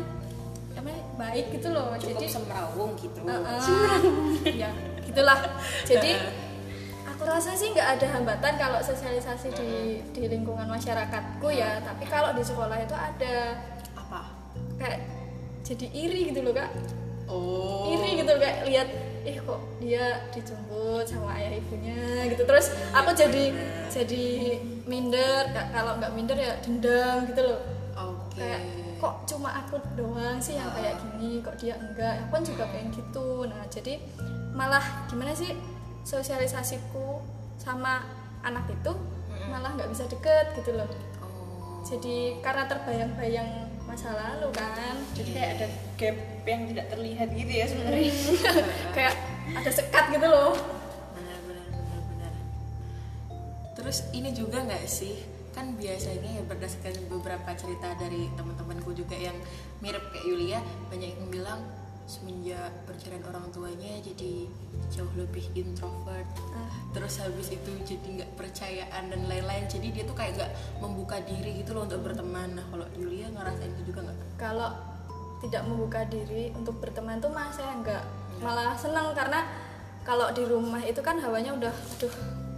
[0.78, 3.26] apa ya, baik gitu loh cukup jadi semrawung gitu.
[3.26, 4.62] Heeh.
[4.62, 4.70] ya
[5.02, 5.40] gitulah.
[5.82, 6.14] Jadi
[7.18, 9.70] aku rasa sih nggak ada hambatan kalau sosialisasi di
[10.14, 11.82] di lingkungan masyarakatku ya.
[11.82, 13.58] Tapi kalau di sekolah itu ada.
[13.98, 14.38] Apa?
[14.78, 15.02] Kayak
[15.66, 16.70] jadi iri gitu loh kak.
[17.26, 17.90] Oh.
[17.90, 18.90] Iri gitu kayak lihat
[19.26, 22.30] eh kok dia dijemput sama ayah ibunya?
[22.30, 22.46] gitu.
[22.46, 23.50] Terus aku jadi
[23.90, 24.26] jadi
[24.86, 25.50] minder.
[25.58, 27.60] Ka- kalau nggak minder ya dendam gitu loh.
[27.98, 28.46] Oke.
[28.46, 28.62] Kayak
[29.02, 31.42] kok cuma aku doang sih yang kayak gini?
[31.42, 32.30] Kok dia enggak?
[32.30, 33.50] Aku kan juga pengen gitu.
[33.50, 33.98] Nah jadi
[34.54, 35.58] malah gimana sih
[36.08, 37.20] sosialisasiku
[37.60, 38.00] sama
[38.40, 38.96] anak itu
[39.52, 40.88] malah nggak bisa deket gitu loh.
[41.20, 41.84] Oh.
[41.84, 45.68] Jadi karena terbayang-bayang masa lalu kan jadi kayak ada
[46.00, 46.18] gap
[46.48, 48.12] yang tidak terlihat gitu ya sebenarnya.
[48.96, 49.14] Kayak
[49.52, 50.56] ada sekat gitu loh.
[51.16, 52.34] Benar benar benar benar.
[53.76, 55.24] Terus ini juga nggak sih?
[55.52, 59.36] Kan biasanya ya berdasarkan beberapa cerita dari teman-temanku juga yang
[59.84, 61.60] mirip kayak Yulia banyak yang bilang
[62.08, 64.48] semenjak perceraian orang tuanya jadi
[64.88, 66.24] jauh lebih introvert.
[66.96, 69.68] Terus habis itu jadi nggak percayaan dan lain-lain.
[69.68, 72.56] Jadi dia tuh kayak nggak membuka diri gitu loh untuk berteman.
[72.56, 74.20] Nah kalau Yulia ngerasain itu juga nggak?
[74.40, 74.72] Kalau
[75.44, 78.02] tidak membuka diri untuk berteman tuh malah saya enggak
[78.42, 79.46] malah senang karena
[80.02, 82.14] kalau di rumah itu kan hawanya udah aduh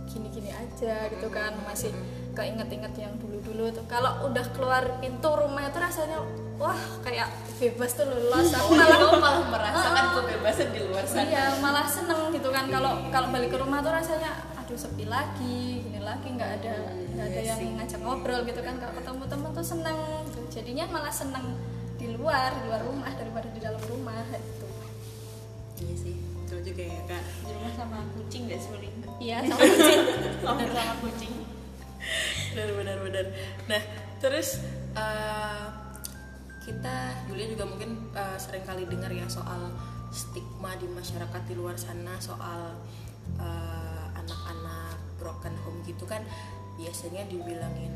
[0.06, 1.58] gini-gini aja gitu kan.
[1.66, 1.90] Masih
[2.38, 3.84] keinget-inget yang dulu-dulu tuh.
[3.90, 6.22] Kalau udah keluar pintu rumah itu rasanya
[6.60, 11.24] wah kayak bebas tuh lolos aku malah kamu malah merasakan kebebasan di luar sana.
[11.24, 12.68] Iya malah seneng gitu kan.
[12.68, 16.76] Kalau kalau balik ke rumah tuh rasanya aduh sepi lagi gini lagi nggak ada
[17.16, 18.76] nggak ada yang ngajak ngobrol gitu kan.
[18.76, 20.00] Kalau ketemu teman tuh seneng.
[20.28, 20.40] Gitu.
[20.60, 21.56] jadinya malah seneng
[21.96, 24.68] di luar di luar rumah daripada di dalam rumah gitu.
[25.80, 27.24] Iya sih betul juga ya kak.
[27.48, 28.72] Di rumah sama kucing gak sih
[29.20, 30.00] iya sama kucing.
[30.44, 31.34] sama sama kucing.
[32.56, 33.26] Benar benar benar
[33.68, 33.82] nah
[34.20, 34.64] terus
[34.96, 35.66] eh,
[36.70, 39.74] kita Julia juga mungkin eh, sering kali dengar ya soal
[40.14, 42.78] stigma di masyarakat di luar sana soal
[43.42, 46.22] eh, anak-anak broken home gitu kan.
[46.78, 47.94] Biasanya dibilangin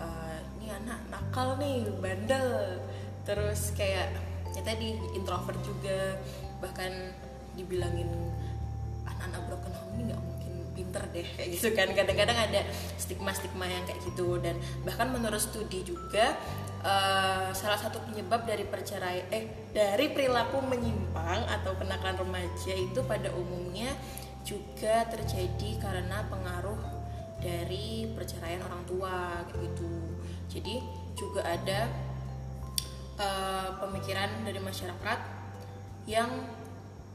[0.00, 2.80] eh, ini anak nakal nih bandel.
[3.28, 4.16] Terus kayak
[4.56, 6.16] ya tadi introvert juga.
[6.64, 6.92] Bahkan
[7.60, 8.08] dibilangin
[9.04, 11.26] anak-anak broken home ini nggak mungkin pinter deh.
[11.36, 11.88] Kayak gitu kan.
[11.92, 12.60] Kadang-kadang ada
[12.96, 14.40] stigma-stigma yang kayak gitu.
[14.40, 16.38] Dan bahkan menurut studi juga
[16.82, 23.30] eh, salah satu penyebab dari perceraian eh dari perilaku menyimpang atau kenakalan remaja itu pada
[23.34, 23.90] umumnya
[24.46, 26.78] juga terjadi karena pengaruh
[27.38, 30.18] dari perceraian orang tua gitu.
[30.48, 30.80] Jadi
[31.18, 31.90] juga ada
[33.18, 35.18] eh, pemikiran dari masyarakat
[36.08, 36.30] yang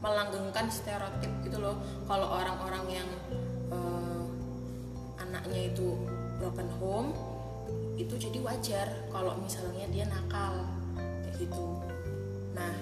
[0.04, 1.80] melanggengkan stereotip gitu loh.
[2.06, 3.08] Kalau orang-orang yang
[3.72, 4.22] eh,
[5.18, 5.96] anaknya itu
[6.38, 7.33] broken home
[7.94, 10.66] itu jadi wajar kalau misalnya dia nakal
[10.98, 11.66] kayak gitu.
[12.54, 12.74] Nah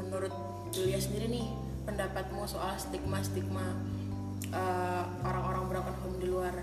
[0.00, 0.32] menurut
[0.72, 1.46] Julia sendiri nih
[1.84, 3.76] pendapatmu soal stigma stigma
[5.24, 6.54] orang-orang broken home di luar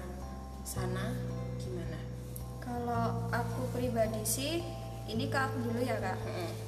[0.66, 1.14] sana
[1.62, 2.00] gimana?
[2.64, 4.64] Kalau aku pribadi sih
[5.04, 6.18] ini ke aku dulu ya kak.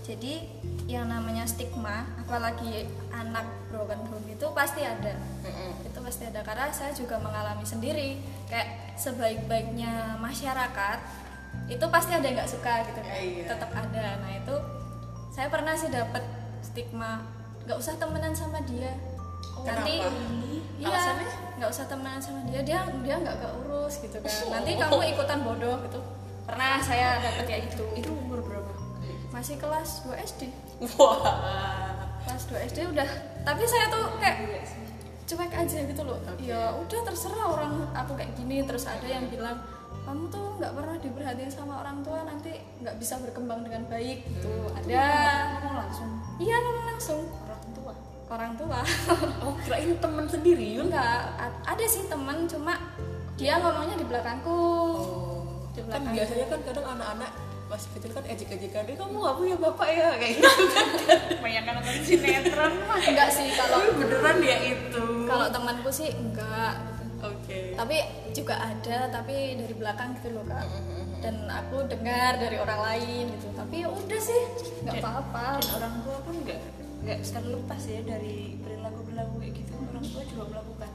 [0.03, 0.47] Jadi
[0.85, 5.15] yang namanya stigma apalagi anak broken home itu pasti ada.
[5.87, 8.19] Itu pasti ada karena saya juga mengalami sendiri.
[8.51, 10.99] Kayak sebaik-baiknya masyarakat
[11.71, 13.15] itu pasti ada yang nggak suka gitu kan
[13.55, 14.05] tetap ada.
[14.19, 14.55] Nah itu
[15.31, 16.23] saya pernah sih dapat
[16.59, 17.23] stigma
[17.65, 18.93] nggak usah temenan sama dia.
[19.63, 20.35] Nanti kenapa?
[20.75, 21.01] iya
[21.55, 25.79] nggak usah temenan sama dia dia dia nggak keurus gitu kan nanti kamu ikutan bodoh
[25.87, 25.99] gitu
[26.45, 27.83] pernah saya dapat kayak gitu.
[27.97, 28.71] Itu umur berapa?
[29.33, 30.41] Masih kelas 2 SD
[30.95, 31.19] wah.
[32.23, 33.09] Kelas 2 SD udah.
[33.43, 34.37] Tapi saya tuh kayak
[35.25, 36.21] cuek aja gitu loh.
[36.39, 38.63] Ya udah terserah orang aku kayak gini.
[38.63, 39.59] Terus ada yang bilang
[40.05, 44.21] kamu tuh nggak pernah diperhatiin sama orang tua nanti nggak bisa berkembang dengan baik.
[44.21, 44.53] Gitu.
[44.85, 45.03] Ada.
[45.57, 46.09] Ngomong langsung.
[46.37, 47.21] Iya ngomong langsung.
[47.49, 47.93] Orang tua.
[48.29, 48.79] Orang tua.
[49.41, 50.93] Oh kirain temen sendiri Yun?
[50.93, 52.77] Enggak ada sih teman cuma
[53.35, 54.61] dia ngomongnya di belakangku.
[54.61, 55.24] Di
[55.83, 57.31] kan biasanya kan kadang anak-anak
[57.65, 60.07] masih kecil kan ejek-ejekan eh kamu gak punya bapak ya?
[60.21, 60.87] Kayak gitu kan.
[61.41, 65.05] Banyak kan nonton sinetron mah enggak sih kalau tapi beneran ya itu.
[65.25, 66.73] kalau temanku sih enggak.
[67.25, 67.73] Oke.
[67.73, 67.97] Tapi
[68.37, 70.65] juga ada tapi dari belakang gitu loh kak.
[71.25, 73.47] Dan aku dengar dari orang lain gitu.
[73.57, 74.41] Tapi ya udah sih
[74.85, 75.57] nggak apa-apa.
[75.81, 76.61] orang tua pun nggak
[77.01, 79.73] nggak terlepas ya dari perilaku perilaku kayak gitu.
[79.89, 80.91] Orang tua juga melakukan.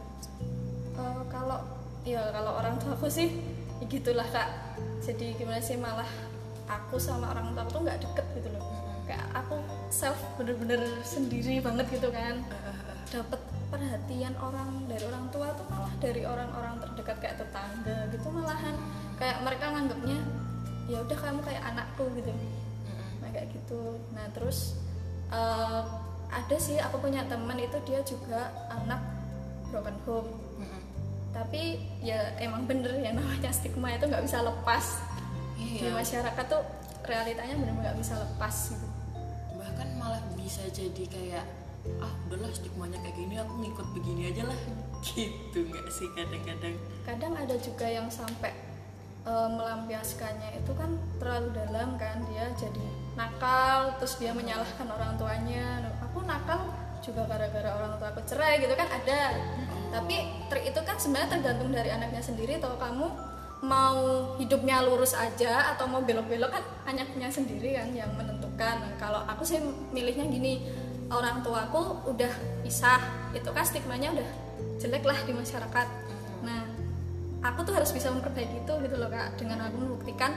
[1.02, 1.58] Eh, kalau
[2.06, 3.28] ya kalau orang tua aku sih
[3.82, 4.69] ya gitulah kak
[5.00, 6.08] jadi gimana sih malah
[6.68, 8.64] aku sama orang tua aku tuh nggak deket gitu loh.
[9.08, 9.56] Kayak aku
[9.90, 12.44] self bener-bener sendiri banget gitu kan.
[13.10, 13.40] Dapat
[13.70, 18.76] perhatian orang dari orang tua tuh malah dari orang-orang terdekat kayak tetangga gitu malahan.
[19.18, 20.18] Kayak mereka nganggapnya
[20.86, 22.30] ya udah kamu kayak anakku gitu.
[23.18, 23.98] Nah kayak gitu.
[24.14, 24.78] Nah terus
[25.34, 25.82] eh,
[26.30, 29.02] ada sih aku punya teman itu dia juga anak
[29.70, 30.30] broken home
[31.30, 34.98] tapi ya emang bener yang namanya stigma itu nggak bisa lepas.
[35.56, 35.92] Di Iya.
[35.92, 36.62] masyarakat tuh
[37.04, 38.86] realitanya bener-bener nggak bisa lepas gitu.
[39.54, 41.46] Bahkan malah bisa jadi kayak
[42.00, 44.58] ah udahlah stigmanya kayak gini aku ngikut begini aja lah.
[45.00, 46.76] Gitu nggak sih kadang-kadang?
[47.08, 48.52] Kadang ada juga yang sampai
[49.20, 52.84] eh, melampiaskannya itu kan terlalu dalam kan dia jadi
[53.16, 55.88] nakal terus dia menyalahkan orang tuanya.
[56.04, 56.68] Aku nakal
[57.00, 59.32] juga gara-gara orang tua aku cerai gitu kan ada
[59.90, 60.16] tapi
[60.62, 63.06] itu kan sebenarnya tergantung dari anaknya sendiri atau kamu
[63.60, 64.00] mau
[64.40, 68.80] hidupnya lurus aja atau mau belok-belok kan anaknya sendiri kan yang menentukan.
[68.80, 69.60] Nah, kalau aku sih
[69.92, 70.64] milihnya gini
[71.12, 72.32] orang tuaku udah
[72.64, 73.02] pisah
[73.36, 74.28] itu kan stigmanya udah
[74.80, 75.86] jelek lah di masyarakat.
[76.40, 76.60] Nah
[77.44, 79.36] aku tuh harus bisa memperbaiki itu gitu loh kak.
[79.36, 80.32] Dengan aku membuktikan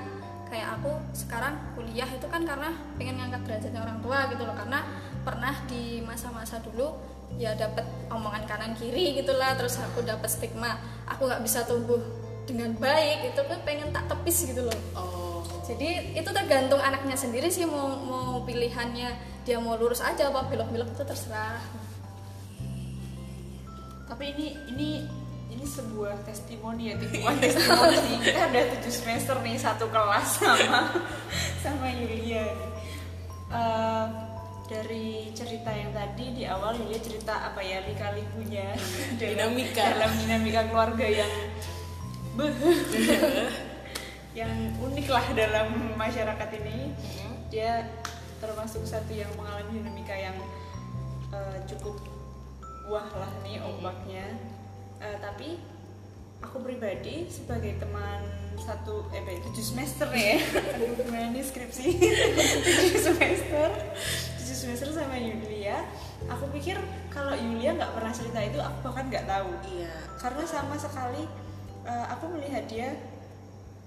[0.51, 4.55] kayak aku sekarang kuliah itu kan karena pengen ngangkat derajatnya orang tua gitu loh.
[4.57, 4.83] Karena
[5.23, 6.91] pernah di masa-masa dulu
[7.41, 10.77] ya dapat omongan kanan kiri gitulah terus aku dapat stigma
[11.09, 11.99] aku nggak bisa tumbuh
[12.43, 14.79] dengan baik itu kan pengen tak tepis gitu loh.
[14.95, 15.39] Oh.
[15.63, 19.15] Jadi itu tergantung anaknya sendiri sih mau mau pilihannya
[19.47, 21.63] dia mau lurus aja apa belok-belok itu terserah.
[24.11, 24.89] Tapi ini ini
[25.47, 30.81] ini sebuah testimoni ya tipuan testimoni kita udah tujuh semester nih satu kelas sama
[31.63, 32.43] sama Yulia.
[32.43, 32.71] Nih.
[34.73, 38.73] Dari cerita yang tadi di awal Yulia cerita apa ya lika-likunya
[39.21, 39.85] dalam- Dinamika.
[39.93, 41.33] dalam dinamika keluarga yang
[44.33, 44.49] yang
[44.81, 46.89] unik lah dalam masyarakat ini.
[47.53, 47.85] Dia
[48.41, 50.33] termasuk satu yang mengalami dinamika yang
[51.29, 52.01] eh, cukup
[52.89, 54.25] wah lah nih ombaknya.
[54.97, 55.61] Eh, tapi
[56.41, 58.25] aku pribadi sebagai teman
[58.57, 60.41] satu eh tujuh semester ya.
[61.33, 61.87] Nih skripsi.
[62.65, 63.52] Tujuh semester
[64.63, 65.83] semester sama Yulia
[66.31, 66.79] aku pikir
[67.11, 69.51] kalau Yulia nggak pernah cerita itu aku bahkan nggak tahu.
[69.67, 69.91] Iya.
[70.15, 71.27] Karena sama sekali
[71.83, 72.95] eh, aku melihat dia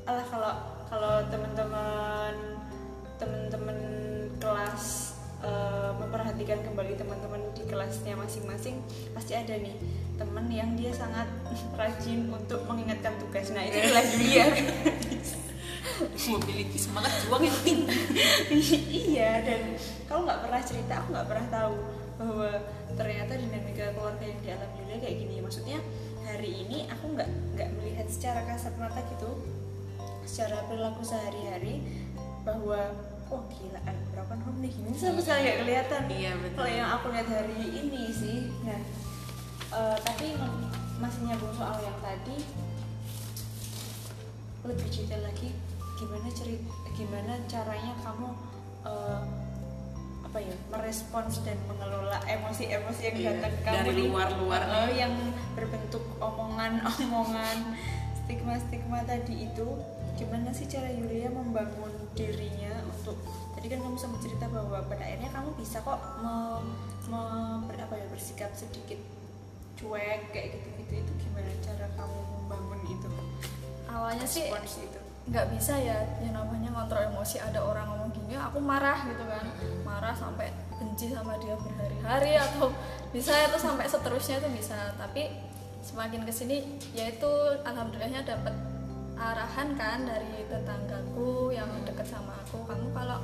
[0.05, 0.53] alah kalau
[0.87, 2.61] kalau teman-teman
[3.17, 3.79] teman-teman
[4.37, 8.77] kelas eh, memperhatikan kembali teman-teman di kelasnya masing-masing
[9.17, 9.75] pasti ada nih
[10.21, 11.25] temen yang dia sangat
[11.81, 13.49] rajin untuk mengingatkan tugas.
[13.57, 14.45] Nah itu adalah Julia
[16.27, 17.99] memiliki semangat juang yang tinggi.
[19.17, 19.61] Iya dan
[20.07, 21.75] kalau nggak pernah cerita aku nggak pernah tahu
[22.17, 22.51] bahwa
[22.97, 25.35] ternyata dinamika keluarga yang dialami Yulia kayak gini.
[25.41, 25.79] Maksudnya
[26.27, 29.31] hari ini aku nggak nggak melihat secara kasat mata gitu
[30.27, 31.87] secara perilaku sehari-hari
[32.43, 32.95] bahwa
[33.31, 34.73] oh gila ada broken home nih?
[34.75, 36.03] Ini sama sekali nggak kelihatan.
[36.11, 36.55] Iya, betul.
[36.59, 38.81] kalau yang aku lihat hari ini sih nah
[39.77, 40.35] eh, tapi
[40.97, 42.39] masih nyambung soal yang tadi
[44.67, 45.55] lebih detail lagi
[45.97, 48.29] gimana cerita gimana caranya kamu
[48.85, 49.21] eh,
[50.23, 54.07] apa ya merespons dan mengelola emosi-emosi yang Iya, datang ke kamu dari nih.
[54.07, 54.93] luar-luar nih.
[54.99, 55.15] yang
[55.53, 57.57] berbentuk omongan-omongan
[58.19, 59.67] stigma-stigma tadi itu
[60.15, 63.17] gimana sih cara Yulia membangun dirinya untuk
[63.53, 66.35] tadi kan kamu sempat cerita bahwa pada akhirnya kamu bisa kok me,
[67.07, 69.01] me- ber- apa ya bersikap sedikit
[69.75, 73.09] cuek kayak gitu-gitu itu gimana cara kamu membangun itu
[73.87, 78.63] awalnya sih itu nggak bisa ya yang namanya ngontrol emosi ada orang ngomong gini aku
[78.63, 79.45] marah gitu kan.
[79.83, 82.71] Marah sampai benci sama dia berhari-hari atau
[83.11, 84.95] bisa itu sampai seterusnya itu bisa.
[84.95, 85.27] Tapi
[85.83, 86.57] semakin ke sini
[86.95, 87.27] yaitu
[87.63, 88.55] alhamdulillahnya dapat
[89.17, 93.19] arahan kan dari tetanggaku yang deket sama aku kamu kalau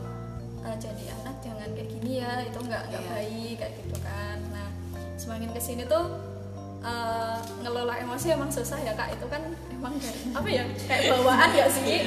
[0.64, 3.10] uh, jadi anak jangan kayak gini ya itu nggak nggak Iya.
[3.14, 4.38] baik kayak gitu kan.
[4.50, 4.68] Nah
[5.20, 6.18] semakin ke sini tuh
[6.82, 9.14] uh, ngelola emosi emang susah ya kak.
[9.14, 9.42] Itu kan
[9.82, 11.98] emang dari apa ya kayak bawaan gak sih?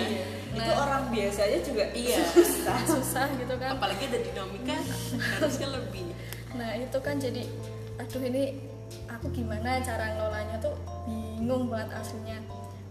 [0.56, 2.24] Itu orang biasa aja juga Iya.
[2.32, 2.80] susah.
[2.96, 3.76] susah gitu kan.
[3.76, 4.80] Apalagi ada dinamika
[5.36, 6.16] harusnya lebih.
[6.56, 7.44] Nah itu kan jadi
[8.00, 8.64] aduh ini
[9.12, 10.72] aku gimana cara ngelolanya tuh
[11.04, 12.40] bingung banget aslinya.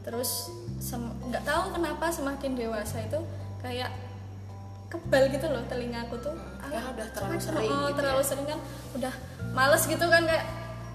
[0.04, 0.52] Terus
[1.32, 3.24] nggak tahu kenapa semakin dewasa itu
[3.64, 3.88] kayak
[4.92, 6.36] kebal gitu loh telingaku tuh.
[6.60, 8.28] Karena udah terlalu sering oh, gitu terlalu ya.
[8.28, 8.60] sering kan.
[9.00, 9.14] Udah
[9.56, 10.44] males gitu kan kayak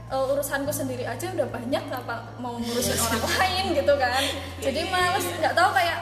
[0.09, 4.23] eh, urusanku sendiri aja udah banyak kenapa mau ngurusin orang lain gitu kan?
[4.57, 5.99] Jadi males nggak tahu kayak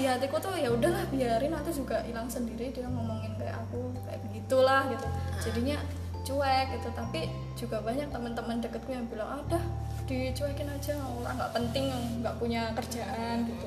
[0.00, 4.20] di hatiku tuh ya udahlah biarin nanti juga hilang sendiri dia ngomongin kayak aku kayak
[4.28, 5.06] begitulah gitu.
[5.44, 5.76] Jadinya
[6.24, 6.88] cuek gitu.
[6.96, 7.20] Tapi
[7.56, 9.64] juga banyak teman-teman deketku yang bilang ah
[10.10, 11.84] dicuekin aja orang nggak penting
[12.24, 13.66] nggak punya kerjaan gitu.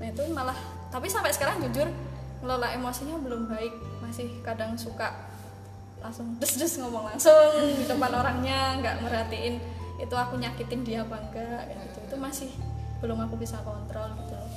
[0.00, 0.56] Nah itu malah
[0.88, 1.90] tapi sampai sekarang jujur
[2.40, 3.74] ngelola emosinya belum baik.
[4.00, 5.12] Masih kadang suka
[6.06, 9.58] langsung des des ngomong langsung di depan orangnya nggak merhatiin
[9.98, 12.50] itu aku nyakitin dia apa enggak kayak gitu itu masih
[13.02, 14.50] belum aku bisa kontrol gitu loh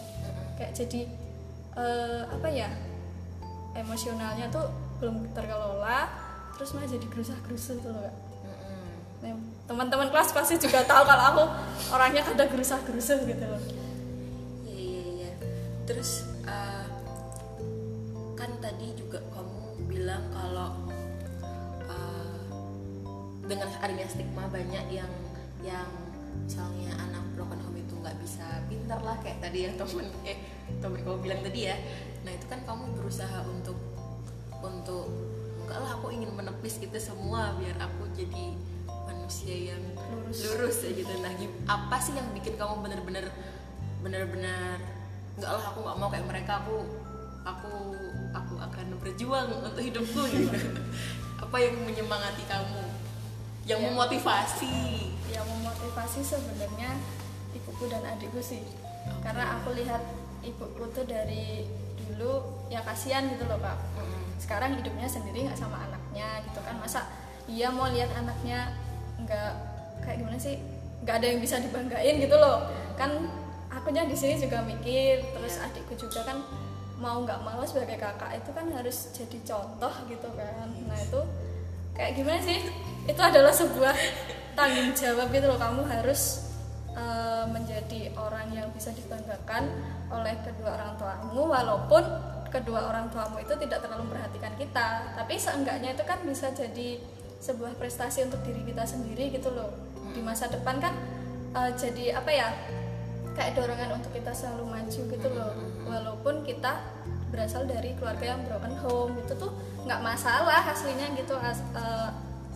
[0.59, 1.01] kayak jadi
[1.79, 2.69] eh, apa ya
[3.73, 4.67] emosionalnya tuh
[4.99, 6.11] belum terkelola
[6.59, 8.15] terus malah jadi gerusah-gerusuh tuh loh Kak.
[9.19, 9.35] Nah,
[9.67, 11.43] teman-teman kelas pasti juga tahu kalau aku
[11.91, 13.59] orangnya kadang gerusah-gerusuh gitu loh
[14.63, 15.31] Iya iya iya.
[15.83, 16.87] Terus uh,
[18.39, 20.88] kan tadi juga kamu bilang kalau uh,
[23.49, 25.09] dengan adanya stigma banyak yang
[25.65, 25.89] yang
[26.45, 30.37] misalnya anak broken home itu nggak bisa pintar lah kayak tadi yang temen eh
[30.77, 31.75] temen kamu bilang tadi ya.
[32.21, 33.75] Nah itu kan kamu berusaha untuk
[34.61, 35.09] untuk
[35.65, 38.57] enggak lah aku ingin menepis itu semua biar aku jadi
[39.05, 40.41] manusia yang Lurus.
[40.41, 41.29] lurus ya gitu nah
[41.69, 43.29] apa sih yang bikin kamu bener-bener
[44.01, 44.81] bener-bener
[45.37, 46.81] enggak lah aku nggak mau kayak mereka aku
[47.45, 47.73] aku
[48.33, 50.49] aku akan berjuang untuk hidupku gitu
[51.45, 52.88] apa yang menyemangati kamu
[53.69, 53.87] yang Ya.
[53.93, 54.73] memotivasi.
[55.29, 56.97] Yang memotivasi sebenarnya
[57.53, 58.65] ibuku dan adikku sih.
[59.21, 60.01] Karena aku lihat
[60.41, 61.69] ibuku tuh dari
[62.09, 63.77] dulu ya kasihan gitu loh kak.
[64.41, 66.81] Sekarang hidupnya sendiri nggak sama anaknya gitu kan.
[66.81, 67.05] Masa
[67.45, 68.73] dia mau lihat anaknya
[69.21, 69.51] nggak
[70.01, 70.57] kayak gimana sih
[71.05, 72.65] nggak ada yang bisa dibanggain gitu loh.
[72.97, 73.29] Kan
[73.69, 76.41] akunya di sini juga mikir terus adikku juga kan
[76.97, 80.67] mau nggak mau sebagai kakak itu kan harus jadi contoh gitu kan.
[80.89, 81.21] Nah itu
[81.93, 82.59] kayak gimana sih
[83.09, 83.95] itu adalah sebuah
[84.53, 85.57] tanggung jawab gitu loh.
[85.57, 86.45] Kamu harus
[86.93, 89.65] eh, menjadi orang yang bisa dibanggakan
[90.13, 92.03] oleh kedua orang tuamu walaupun
[92.49, 95.17] kedua orang tuamu itu tidak terlalu memperhatikan kita.
[95.17, 97.01] Tapi seenggaknya itu kan bisa jadi
[97.39, 99.73] sebuah prestasi untuk diri kita sendiri gitu loh.
[100.13, 100.93] Di masa depan kan
[101.57, 102.53] eh, jadi apa ya
[103.33, 105.53] kayak dorongan untuk kita selalu maju gitu loh.
[105.89, 106.77] Walaupun kita
[107.29, 109.53] berasal dari keluarga yang broken home itu tuh
[109.85, 112.09] nggak masalah aslinya gitu as- eh,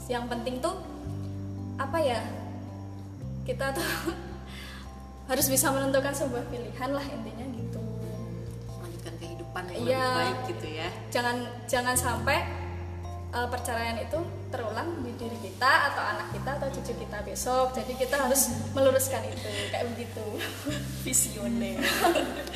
[0.08, 0.76] yang penting tuh
[1.76, 2.22] apa ya
[3.44, 3.84] kita tuh
[5.30, 7.82] harus bisa menentukan sebuah pilihan lah intinya gitu.
[8.80, 10.00] Melanjutkan kehidupan yang Iya.
[10.04, 10.90] lebih baik gitu ya.
[11.10, 11.36] Jangan
[11.66, 12.38] jangan sampai
[13.34, 17.74] eh, perceraian itu terulang di diri kita atau anak kita atau cucu kita besok.
[17.74, 20.26] Jadi kita harus meluruskan itu kayak begitu.
[21.04, 21.82] Visioner.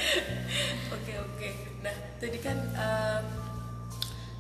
[0.96, 1.50] Oke oke.
[1.82, 3.26] Nah tadi kan em,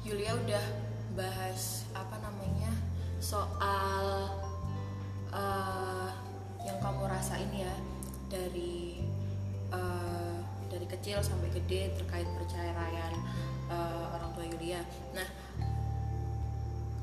[0.03, 0.65] Yulia udah
[1.13, 2.26] bahas apa namanya
[3.27, 4.31] soal
[5.35, 6.09] eh,
[6.63, 7.75] yang kamu rasain ya
[8.31, 9.03] dari
[9.67, 10.35] eh,
[10.71, 13.11] dari kecil sampai gede terkait perceraian
[13.67, 14.79] eh, orang tua Yulia
[15.11, 15.27] nah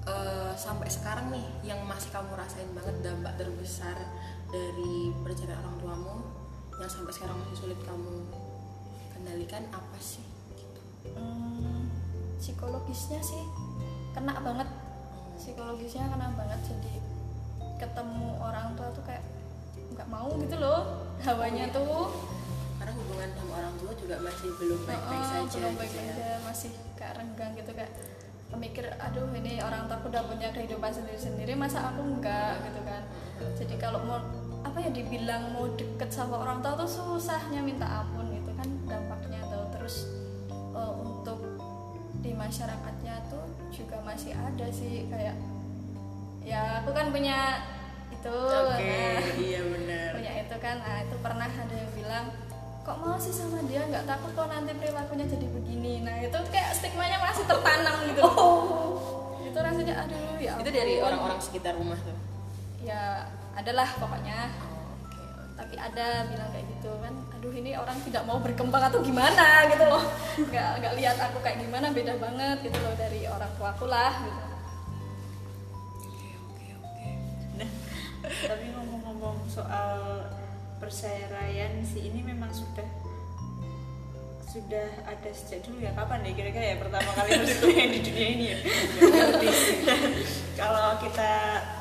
[0.09, 4.01] eh, sampai sekarang nih yang masih kamu rasain banget dampak terbesar
[4.49, 6.17] dari perceraian orang tuamu
[6.81, 8.25] yang sampai sekarang masih sulit kamu
[9.13, 10.25] kendalikan apa sih
[10.57, 10.81] gitu.
[11.21, 11.93] Hmm,
[12.41, 13.45] psikologisnya sih
[14.17, 14.84] kena banget
[15.45, 16.95] psikologisnya kena banget jadi
[17.77, 19.21] ketemu orang tua tuh kayak
[19.93, 22.09] nggak mau gitu loh hawanya tuh.
[22.81, 26.05] Karena hubungan sama orang tua juga masih belum baik-baik Heeh, saja belum gitu baik ya.
[26.17, 27.93] aja masih kayak renggang gitu kayak
[28.55, 33.03] mikir aduh ini orang tua udah punya kehidupan sendiri-sendiri masa aku enggak gitu kan.
[33.61, 34.19] Jadi kalau mau
[34.65, 38.33] apa ya dibilang mau deket sama orang tua tuh susahnya minta ampun
[42.35, 45.39] di masyarakatnya tuh juga masih ada sih kayak
[46.43, 47.63] ya aku kan punya
[48.11, 52.27] itu oke nah, iya benar punya itu kan nah itu pernah ada yang bilang
[52.85, 53.81] kok mau sih sama dia?
[53.89, 56.05] Nggak takut kok nanti perilakunya jadi begini.
[56.05, 58.21] Nah itu kayak stigmanya masih tertanam gitu.
[58.21, 59.41] Loh.
[59.41, 62.13] itu rasanya aduh ya itu dari orang-orang sekitar rumah tuh?
[62.85, 63.25] Ya
[63.57, 64.53] adalah pokoknya.
[64.69, 65.25] Oh, oke.
[65.57, 66.53] tapi ada bilang
[66.85, 67.15] gitu kan.
[67.41, 70.05] Aduh ini orang tidak mau berkembang atau gimana gitu loh.
[70.37, 74.43] Nggak nggak lihat aku kayak gimana beda banget gitu loh dari orang tuaku lah gitu.
[76.05, 77.09] Oke oke oke.
[77.57, 77.71] Nah,
[78.53, 80.29] tapi ngomong-ngomong soal
[80.77, 82.85] perceraian sih ini memang sudah
[84.45, 85.91] sudah ada sejak dulu ya.
[85.97, 88.59] Kapan ya kira-kira ya pertama kali perceraian di dunia ini ya?
[90.61, 91.33] Kalau kita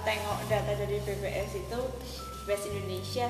[0.07, 1.79] tengok data dari BPS itu
[2.47, 3.27] BPS Indonesia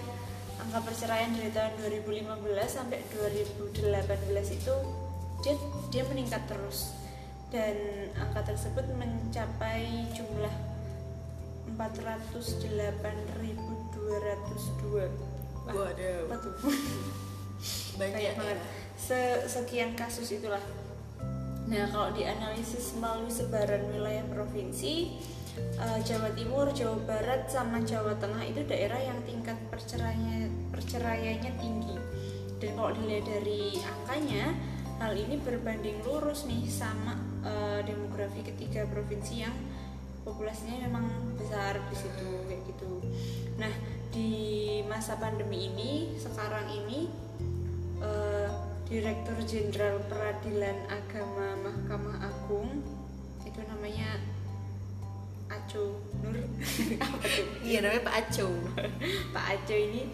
[0.63, 2.23] angka perceraian dari tahun 2015
[2.65, 3.83] sampai 2018
[4.55, 4.75] itu
[5.43, 5.53] dia
[5.91, 6.95] dia meningkat terus
[7.51, 7.75] dan
[8.15, 10.55] angka tersebut mencapai jumlah
[11.75, 13.03] 408.202
[15.63, 16.27] Wah, Waduh.
[16.27, 16.53] apa tuh?
[17.99, 18.39] banyak banyak ya.
[18.39, 18.59] banget
[18.99, 20.63] Se- sekian kasus itulah
[21.63, 25.15] nah kalau dianalisis melalui sebaran wilayah provinsi
[25.57, 31.97] eh, Jawa Timur, Jawa Barat sama Jawa Tengah itu daerah yang tingkat perceraiannya perceraiannya tinggi
[32.63, 34.55] dan kalau dilihat dari angkanya
[35.03, 39.55] hal ini berbanding lurus nih sama eh, demografi ketiga provinsi yang
[40.23, 43.03] populasinya memang besar di situ kayak gitu.
[43.59, 43.73] Nah
[44.15, 44.31] di
[44.87, 47.11] masa pandemi ini sekarang ini
[47.99, 48.49] eh,
[48.87, 52.62] Direktur Jenderal Peradilan Agama Mahkamah Agung
[57.73, 58.49] Iya namanya Pak Aco.
[59.33, 60.05] Pak Aco ini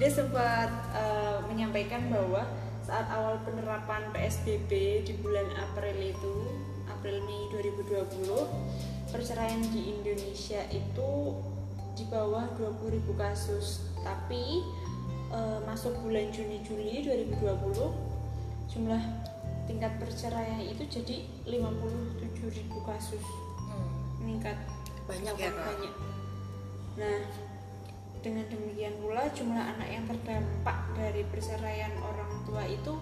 [0.00, 2.48] dia sempat eh, menyampaikan bahwa
[2.80, 6.48] saat awal penerapan PSBB di bulan April itu
[6.88, 11.36] April Mei 2020 perceraian di Indonesia itu
[11.92, 14.64] di bawah 20.000 kasus tapi
[15.28, 19.02] eh, masuk bulan Juni Juli 2020 jumlah
[19.68, 23.24] tingkat perceraian itu jadi 57.000 kasus
[24.24, 24.56] meningkat
[25.04, 26.13] Banyak ya banyak.
[26.94, 27.18] Nah,
[28.24, 32.94] dengan demikian pula jumlah anak yang terdampak dari perceraian orang tua itu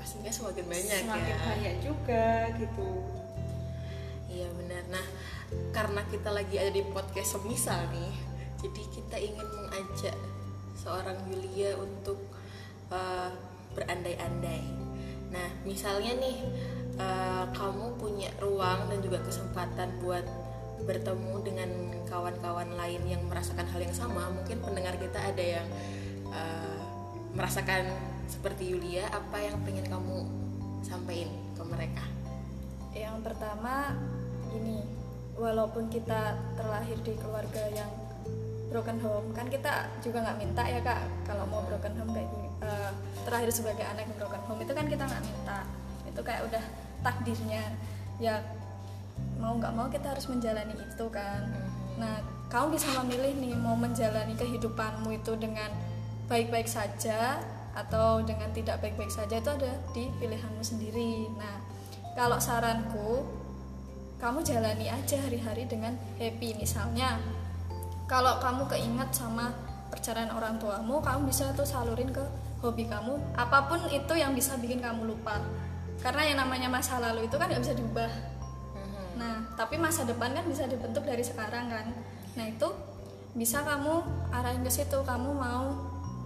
[0.00, 1.44] Pastinya semakin banyak semakin ya.
[1.44, 2.26] banyak juga
[2.56, 2.88] gitu.
[4.32, 4.82] Iya benar.
[4.88, 5.06] Nah,
[5.76, 8.14] karena kita lagi ada di podcast semisal nih,
[8.64, 10.16] jadi kita ingin mengajak
[10.72, 12.16] seorang Yulia untuk
[12.88, 13.30] eh,
[13.76, 14.64] berandai-andai.
[15.36, 16.48] Nah, misalnya nih,
[16.96, 20.24] eh, kamu punya ruang dan juga kesempatan buat
[20.84, 21.70] bertemu dengan
[22.10, 24.28] kawan-kawan lain yang merasakan hal yang sama.
[24.34, 25.66] Mungkin pendengar kita ada yang
[26.30, 26.80] eh,
[27.34, 27.86] merasakan
[28.26, 29.06] seperti Yulia.
[29.10, 30.26] Apa yang pengen kamu
[30.82, 32.04] sampaikan ke mereka?
[32.90, 33.94] Yang pertama
[34.50, 34.82] gini,
[35.38, 37.90] walaupun kita terlahir di keluarga yang
[38.70, 42.48] broken home, kan kita juga nggak minta ya kak kalau mau broken home kayak gini.
[42.60, 42.92] eh,
[43.24, 45.58] terlahir sebagai anak yang broken home itu kan kita nggak minta,
[46.04, 46.64] itu kayak udah
[47.00, 47.64] takdirnya.
[48.20, 48.44] Ya
[49.40, 51.48] mau nggak mau kita harus menjalani itu kan.
[51.96, 52.20] Nah
[52.52, 55.72] kamu bisa memilih nih mau menjalani kehidupanmu itu dengan
[56.28, 57.40] baik-baik saja
[57.70, 61.30] atau dengan tidak baik-baik saja itu ada di pilihanmu sendiri.
[61.34, 61.56] Nah
[62.14, 63.24] kalau saranku
[64.20, 66.58] kamu jalani aja hari-hari dengan happy.
[66.60, 67.16] Misalnya
[68.04, 69.48] kalau kamu keinget sama
[69.88, 72.22] perceraian orang tuamu kamu bisa tuh salurin ke
[72.60, 73.16] hobi kamu.
[73.34, 75.40] Apa pun itu yang bisa bikin kamu lupa.
[76.04, 78.39] Karena yang namanya masa lalu itu kan nggak bisa diubah
[79.18, 81.86] nah tapi masa depan kan bisa dibentuk dari sekarang kan?
[82.36, 82.68] Nah itu
[83.34, 84.02] bisa kamu
[84.34, 85.70] arahin ke situ kamu mau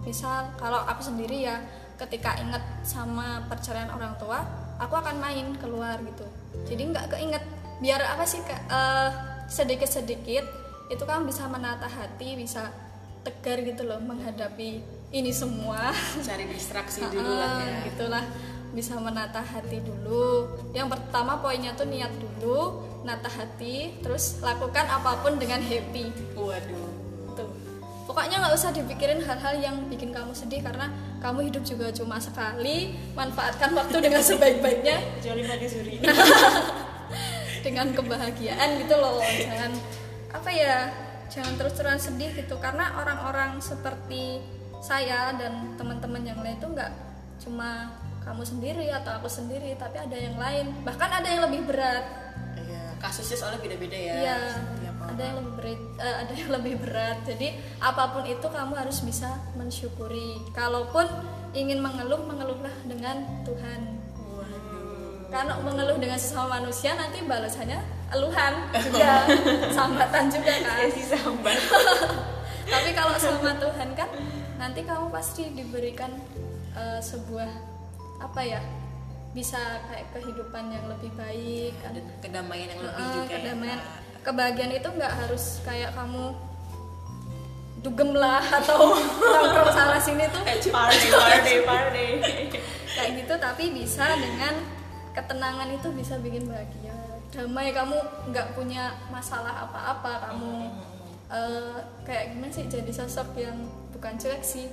[0.01, 1.61] misal kalau aku sendiri ya
[1.97, 4.41] ketika inget sama perceraian orang tua
[4.81, 6.25] aku akan main keluar gitu.
[6.67, 7.43] Jadi nggak keinget.
[7.79, 8.39] Biar apa sih?
[8.45, 9.09] Eh,
[9.51, 10.45] sedikit-sedikit
[10.91, 12.69] itu kamu bisa menata hati bisa
[13.25, 14.81] tegar gitu loh menghadapi
[15.13, 15.89] ini semua.
[16.21, 17.65] Cari distraksi dulu lah ya.
[17.65, 18.25] Ah, gitulah
[18.75, 20.51] bisa menata hati dulu.
[20.75, 26.11] Yang pertama poinnya tuh niat dulu nata hati terus lakukan apa pun dengan happy.
[26.35, 26.91] Waduh.
[27.39, 27.49] tuh.
[28.05, 30.91] Pokoknya nggak usah dipikirin hal-hal yang bikin kamu sedih karena
[31.23, 34.97] kamu hidup juga cuma sekali manfaatkan waktu dengan sebaik-baiknya.
[37.65, 39.17] Dengan kebahagiaan gitu loh.
[39.25, 39.73] Jangan
[40.37, 40.93] apa ya
[41.33, 42.61] jangan terus-terusan sedih gitu.
[42.61, 44.37] Karena orang-orang seperti
[44.85, 46.93] saya dan teman-teman yang lain itu nggak
[47.41, 47.89] cuma
[48.25, 52.97] kamu sendiri atau aku sendiri tapi ada yang lain bahkan ada yang lebih berat Iya,
[52.97, 54.13] kasusnya soalnya beda-beda ya.
[54.15, 54.37] Iya,
[55.05, 57.17] ada yang lebih berat, eh, ada yang lebih berat.
[57.27, 57.47] Jadi
[57.77, 60.39] apa pun itu kamu harus bisa mensyukuri.
[60.55, 61.05] Kalaupun
[61.53, 64.01] ingin mengeluh, mengeluhlah dengan Tuhan.
[65.29, 67.81] Kalau mengeluh dengan sesama manusia nanti balasannya
[68.15, 68.53] eluhan
[68.87, 69.27] juga,
[69.75, 70.87] sambatan juga kan.
[70.95, 71.59] sambat.
[72.73, 74.09] Tapi kalau sama Tuhan kan
[74.55, 76.09] nanti kamu pasti diberikan
[76.71, 77.74] eh, sebuah
[78.25, 78.61] apa ya?
[79.31, 81.93] Bisa kayak kehidupan yang lebih baik kan.
[82.19, 83.99] Kedamaian yang lebih Ah, juga ya, kedamaian Kak.
[84.23, 86.33] kebahagiaan itu nggak harus kayak kamu
[87.77, 90.69] dugem lah atau nongkrong sana sini tuh Party,
[91.07, 92.07] party, party.
[92.89, 94.57] kayak gitu tapi bisa dengan
[95.13, 96.97] ketenangan itu bisa bikin bahagia
[97.29, 97.93] damai kamu
[98.25, 100.51] nggak punya masalah apa-apa kamu
[101.29, 103.53] eh, kayak gimana sih jadi sosok yang
[103.93, 104.65] bukan cuek sih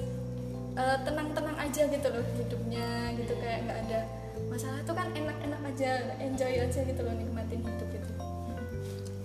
[0.73, 4.09] Eh, tenang-tenang aja gitu loh hidupnya gitu kayak nggak ada
[4.49, 4.81] masalah.
[4.89, 8.09] Tuh kan enak-enak aja enjoy aja gitu loh nikmatin hidup itu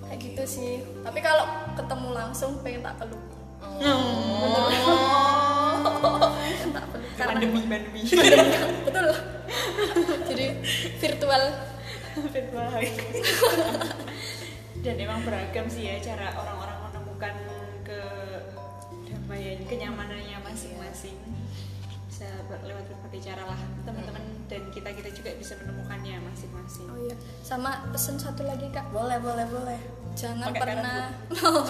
[0.03, 0.83] kayak gitu sih.
[1.07, 1.47] Tapi kalau
[1.79, 3.23] ketemu langsung pengen tak peluk.
[3.79, 3.95] Pengen
[6.75, 7.11] tak peluk.
[7.15, 8.03] Karena Pandemi, pandemi.
[8.91, 9.07] betul.
[10.27, 10.45] Jadi
[10.99, 11.43] virtual.
[12.27, 12.75] Virtual.
[14.83, 17.31] Dan emang beragam sih ya cara orang-orang menemukan
[19.37, 21.17] kedamaian, kenyamanannya masing-masing.
[22.09, 26.89] Bisa lewat berbagai cara lah teman-teman dan kita kita juga bisa menemukannya masing-masing.
[26.89, 27.13] oh iya
[27.45, 29.77] sama pesan satu lagi kak Boleh, boleh, boleh.
[30.17, 31.13] jangan Pakai pernah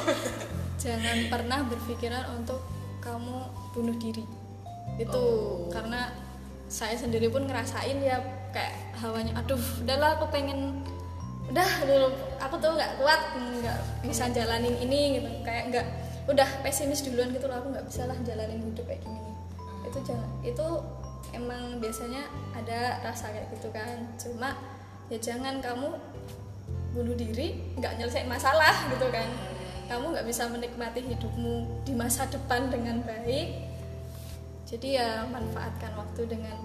[0.84, 2.64] jangan pernah berpikiran untuk
[3.04, 3.44] kamu
[3.76, 4.24] bunuh diri
[4.96, 5.68] itu Oh.
[5.68, 6.16] karena
[6.72, 8.22] saya sendiri pun ngerasain ya
[8.56, 10.80] kayak hawanya aduh udahlah aku pengen
[11.52, 12.08] udah dulu
[12.40, 15.88] aku tuh nggak kuat nggak bisa jalanin ini gitu kayak nggak
[16.28, 19.32] udah pesimis duluan gitu loh aku nggak bisa lah jalanin hidup kayak gini.
[19.88, 20.68] Itu jangan itu
[21.32, 23.96] emang biasanya ada rasa kayak gitu kan.
[24.20, 24.60] Cuma
[25.08, 25.96] ya jangan kamu
[26.92, 29.28] bunuh diri nggak nyelesain masalah gitu kan.
[29.88, 33.72] Kamu nggak bisa menikmati hidupmu di masa depan dengan baik.
[34.68, 36.60] Jadi ya manfaatkan waktu dengan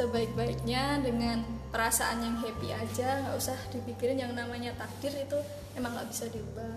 [0.00, 3.20] sebaik-baiknya dengan perasaan yang happy aja.
[3.20, 5.36] Nggak usah dipikirin yang namanya takdir itu
[5.76, 6.72] emang nggak bisa diubah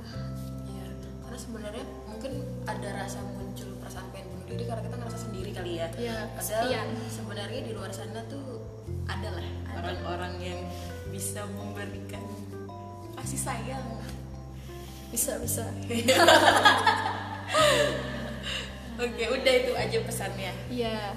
[1.38, 2.34] karena sebenarnya mungkin
[2.66, 5.86] ada rasa muncul perasaan pengen bunuh diri karena kita ngerasa sendiri kali ya.
[5.94, 6.88] Iya, Padahal kesepian.
[7.14, 8.58] sebenarnya di luar sana tuh
[9.06, 9.46] ada lah
[9.78, 10.60] orang-orang yang
[11.14, 12.26] bisa memberikan
[13.22, 13.86] kasih sayang.
[15.14, 15.62] bisa bisa
[18.98, 20.52] Oke, udah itu aja pesannya.
[20.74, 21.14] iya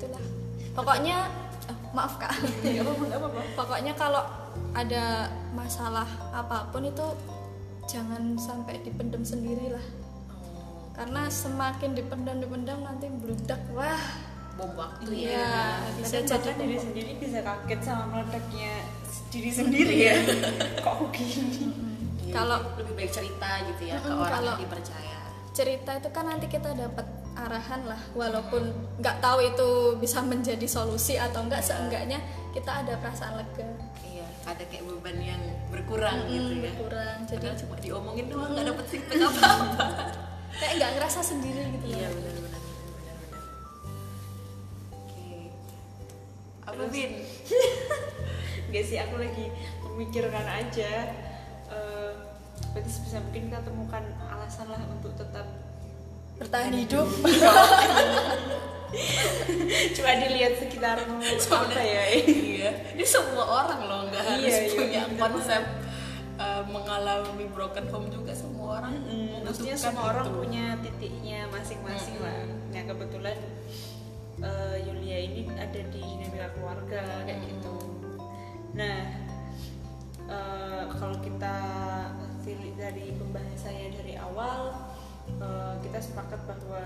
[0.00, 0.24] itulah
[0.72, 1.28] pokoknya
[1.68, 3.44] eh, maaf kak apa-apa.
[3.60, 4.24] pokoknya kalau
[4.72, 7.04] ada masalah apa pun itu
[7.90, 9.86] jangan sampai dipendam sendiri lah
[10.30, 13.98] Oh, karena semakin dipendam dipendam nanti bludak wah
[14.52, 15.90] bom waktu Iya, ya.
[15.96, 16.84] bisa jadi diri bom.
[16.84, 18.72] sendiri bisa kaget sama meledaknya
[19.28, 20.14] diri sendiri ya.
[20.84, 21.70] Kok gini?
[22.20, 25.18] Iya, Kalau- lebih baik cerita gitu ya ke orang kalau- yang dipercaya.
[25.50, 28.62] cerita itu kan nanti kita dapat arahan lah walaupun
[28.98, 32.18] nggak tahu itu bisa menjadi solusi atau enggak seenggaknya
[32.50, 33.66] kita ada perasaan lega
[34.04, 34.09] Iya,
[34.42, 36.72] ada kayak beban yang berkurang gitu Hmm, ya.
[36.72, 39.86] berkurang jadi Padahal cuma diomongin doang nggak dapet feedback apa-apa.
[40.60, 42.12] kayak nggak ngerasa sendiri gitu Iya loh.
[42.16, 43.42] benar benar benar benar.
[44.92, 45.28] Oke.
[46.64, 47.10] Apa Bin?
[48.70, 49.50] Gak sih, aku lagi
[49.82, 50.92] memikirkan aja.
[51.66, 52.10] Eh,
[52.70, 55.42] berarti sebisa mungkin kita temukan alasan lah untuk tetap
[56.36, 57.04] bertahan hidup
[59.96, 62.04] Coba dilihat sekitarmu apa ya?
[62.26, 62.70] iya.
[62.98, 65.18] Ini semua orang loh nggak harus Iya, iya, punya benar.
[65.30, 65.62] konsep
[66.40, 68.94] uh, mengalami broken home juga semua orang.
[68.98, 70.36] Mm, maksudnya semua orang itu.
[70.42, 72.42] punya titiknya masing-masing lah.
[72.70, 73.36] Nah kebetulan
[74.40, 77.76] eh, Yulia ini ada di dinamika keluarga kayak gitu.
[78.78, 78.98] Nah
[80.30, 81.56] eh, kalau kita
[82.80, 84.72] dari pembahasannya dari awal,
[85.84, 86.80] kita sepakat bahwa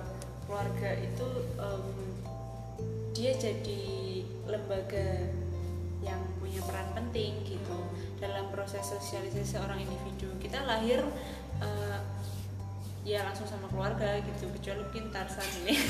[0.46, 1.28] keluarga itu
[1.58, 1.84] em,
[3.14, 3.82] dia jadi
[4.44, 5.30] lembaga
[6.04, 7.78] yang punya peran penting gitu
[8.20, 10.28] dalam proses sosialisasi seorang individu.
[10.38, 11.00] Kita lahir
[11.62, 11.98] eh,
[13.04, 15.74] ya langsung sama keluarga gitu kecuali mungkin Tarsan ini.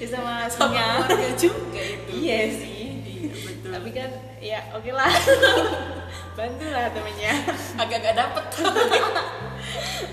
[0.00, 2.10] Ya sama sama keluarga juga itu.
[2.22, 2.86] iya sih.
[3.02, 3.70] Iya betul.
[3.74, 5.10] tapi kan ya oke lah.
[6.38, 7.34] Bantulah temennya.
[7.74, 8.44] Agak gak dapet.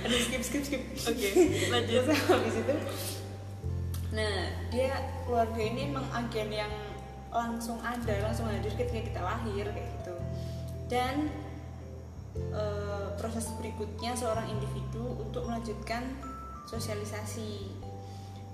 [0.06, 0.82] aduh skip skip skip.
[1.10, 1.30] Oke
[1.72, 2.04] Lanjut.
[2.08, 2.76] terus habis itu
[4.14, 4.94] nah dia
[5.26, 6.74] keluarga ini emang agen yang
[7.34, 10.16] langsung ada langsung hadir ketika kita lahir kayak gitu.
[10.88, 11.34] Dan
[12.38, 16.06] eh, proses berikutnya seorang individu untuk melanjutkan
[16.70, 17.74] sosialisasi.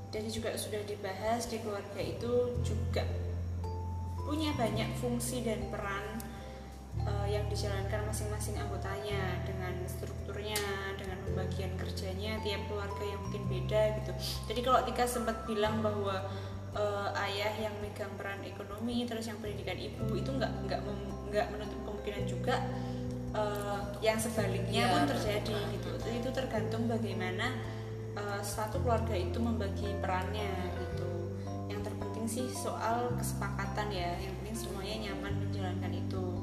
[0.10, 3.06] Dan juga sudah dibahas di keluarga itu juga
[4.26, 6.19] punya banyak fungsi dan peran
[7.60, 10.56] dijalankan masing-masing anggotanya dengan strukturnya,
[10.96, 14.12] dengan pembagian kerjanya tiap keluarga yang mungkin beda gitu.
[14.48, 16.24] Jadi kalau Tika sempat bilang bahwa
[16.72, 20.80] eh, ayah yang megang peran ekonomi, terus yang pendidikan ibu itu nggak nggak
[21.36, 22.56] nggak menutup kemungkinan juga
[23.36, 24.94] eh, yang sebaliknya Iya.
[24.96, 25.90] pun terjadi gitu.
[26.00, 27.60] Jadi itu tergantung bagaimana
[28.16, 30.48] eh, satu keluarga itu membagi perannya
[30.80, 31.36] gitu.
[31.68, 36.39] Yang terpenting sih soal kesepakatan ya, yang penting semuanya nyaman menjalankan itu.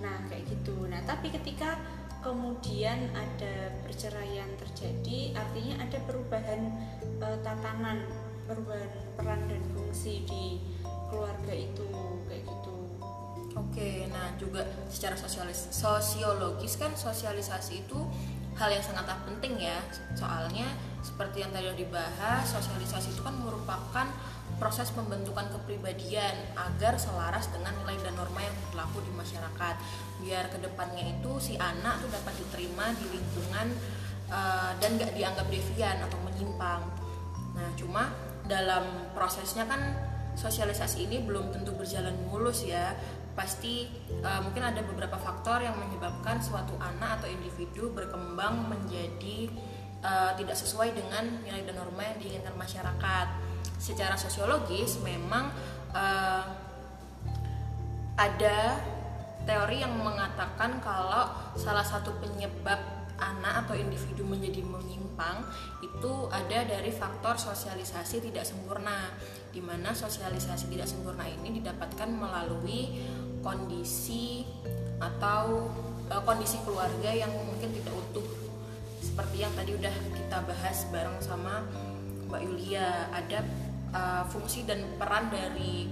[0.00, 0.88] Nah kayak gitu.
[0.88, 1.76] Nah tapi ketika
[2.20, 6.60] kemudian ada perceraian terjadi, artinya ada perubahan
[7.00, 8.04] eh, tatanan,
[8.44, 10.60] perubahan peran dan fungsi di
[11.08, 11.88] keluarga itu
[12.28, 12.76] kayak gitu.
[13.58, 17.98] Oke, nah juga secara sosialis sosiologis kan sosialisasi itu
[18.54, 19.80] hal yang sangat penting ya.
[20.14, 20.70] Soalnya
[21.00, 24.06] seperti yang tadi dibahas, sosialisasi itu kan merupakan
[24.60, 29.74] proses pembentukan kepribadian agar selaras dengan nilai dan norma yang berlaku di masyarakat.
[30.20, 33.72] Biar ke depannya itu si anak tuh dapat diterima di lingkungan
[34.28, 36.84] eh, dan gak dianggap devian atau menyimpang.
[37.56, 38.12] Nah, cuma
[38.44, 39.80] dalam prosesnya kan
[40.36, 42.92] sosialisasi ini belum tentu berjalan mulus ya.
[43.32, 43.88] Pasti
[44.20, 49.48] eh, mungkin ada beberapa faktor yang menyebabkan suatu anak atau individu berkembang menjadi
[50.04, 53.49] eh, tidak sesuai dengan nilai dan norma yang diinginkan masyarakat.
[53.80, 55.48] Secara sosiologis memang
[55.96, 56.44] eh,
[58.20, 58.58] ada
[59.48, 65.44] teori yang mengatakan kalau salah satu penyebab anak atau individu menjadi menyimpang
[65.84, 69.12] itu ada dari faktor sosialisasi tidak sempurna
[69.52, 73.04] di mana sosialisasi tidak sempurna ini didapatkan melalui
[73.44, 74.44] kondisi
[75.00, 75.68] atau
[76.08, 78.24] uh, kondisi keluarga yang mungkin tidak utuh.
[79.00, 81.64] Seperti yang tadi udah kita bahas bareng sama
[82.28, 83.44] Mbak Yulia ada
[83.94, 85.90] uh, fungsi dan peran dari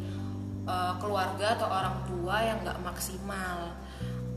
[0.66, 3.74] uh, keluarga atau orang tua yang nggak maksimal.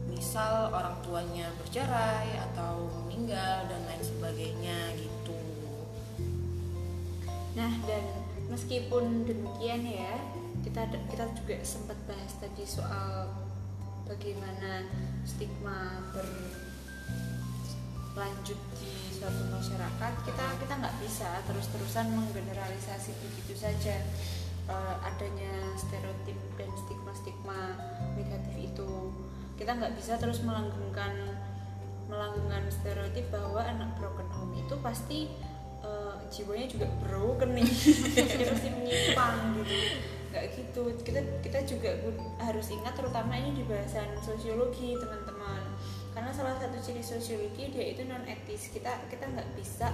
[0.09, 5.37] Misal orang tuanya bercerai atau meninggal dan lain sebagainya gitu.
[7.57, 8.03] Nah dan
[8.53, 10.13] meskipun demikian ya
[10.61, 13.33] kita kita juga sempat bahas tadi soal
[14.05, 14.85] bagaimana
[15.25, 16.05] stigma
[18.13, 24.01] berlanjut di suatu masyarakat kita kita nggak bisa terus-terusan menggeneralisasi begitu saja
[24.65, 27.77] uh, adanya stereotip dan stigma-stigma
[28.17, 29.13] negatif itu.
[29.61, 31.37] Kita nggak bisa terus melanggengkan
[32.09, 35.29] melanggengkan stereotip bahwa anak broken home itu pasti
[35.85, 37.69] uh, jiwanya juga broken nih.
[38.51, 39.75] Pasti menyimpang gitu.
[40.33, 40.81] Nggak gitu.
[41.05, 41.93] Kita kita juga
[42.41, 45.30] harus ingat terutama ini di bahasan sosiologi teman-teman
[46.11, 49.87] karena salah satu ciri sosiologi dia itu non etis kita kita nggak bisa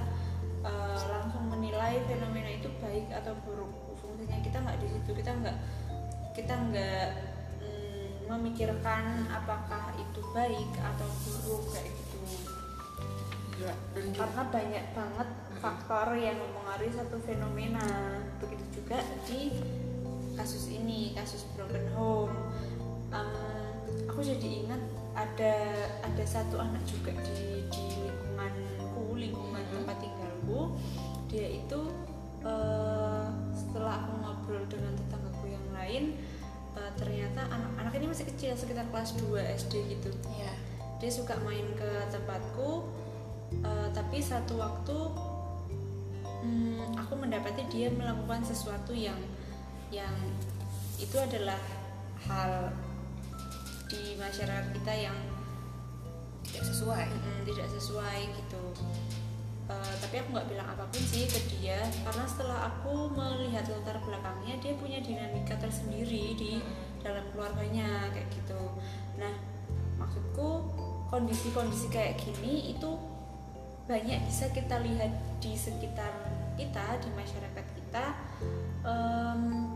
[0.66, 3.70] uh, langsung menilai fenomena itu baik atau buruk.
[4.02, 5.10] Fungsinya kita nggak di situ.
[5.14, 5.58] Kita nggak
[6.34, 7.10] kita nggak
[7.62, 12.18] mm, memikirkan apakah itu baik atau buruk kayak gitu.
[13.58, 13.74] Ya,
[14.14, 17.86] karena banyak banget faktor yang mempengaruhi satu fenomena.
[18.38, 19.54] Begitu juga di
[20.38, 22.38] kasus ini kasus broken home.
[23.10, 24.82] Um, aku jadi ingat
[25.18, 25.54] ada
[26.06, 29.74] ada satu anak juga di di lingkunganku lingkungan hmm.
[29.82, 30.78] tempat tinggalku
[31.26, 31.80] dia itu
[32.46, 36.04] uh, setelah aku ngobrol dengan tetanggaku yang lain
[36.78, 40.54] uh, ternyata anak-anak ini masih kecil sekitar kelas 2 SD gitu yeah.
[41.02, 42.86] dia suka main ke tempatku
[43.66, 44.98] uh, tapi satu waktu
[46.46, 49.18] um, aku mendapati dia melakukan sesuatu yang
[49.90, 50.14] yang
[51.02, 51.58] itu adalah
[52.30, 52.70] hal
[53.88, 55.18] di masyarakat kita yang
[56.48, 57.08] tidak sesuai.
[57.08, 58.64] Mm, tidak sesuai gitu.
[59.68, 64.00] Uh, tapi aku nggak bilang apa pun sih ke dia karena setelah aku melihat latar
[64.00, 66.64] belakangnya dia punya dinamika tersendiri di
[67.04, 68.64] dalam keluarganya kayak gitu.
[69.20, 69.36] Nah
[70.00, 70.72] maksudku
[71.12, 72.96] kondisi-kondisi kayak gini itu
[73.92, 75.12] banyak bisa kita lihat
[75.44, 76.12] di sekitar
[76.56, 78.06] kita di masyarakat kita
[78.84, 79.72] um,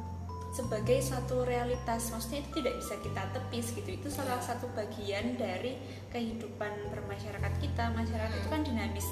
[0.52, 2.12] sebagai satu realitas.
[2.12, 3.90] Maksudnya itu tidak bisa kita tepis gitu.
[3.90, 5.80] Itu salah satu bagian dari
[6.12, 7.90] kehidupan bermasyarakat kita.
[7.96, 9.08] Masyarakat itu kan dinamis.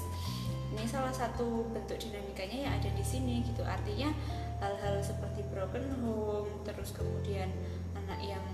[0.70, 3.64] Ini salah satu bentuk dinamikanya yang ada di sini gitu.
[3.64, 4.12] Artinya
[4.60, 7.48] hal-hal seperti broken home terus kemudian
[7.96, 8.44] anak yang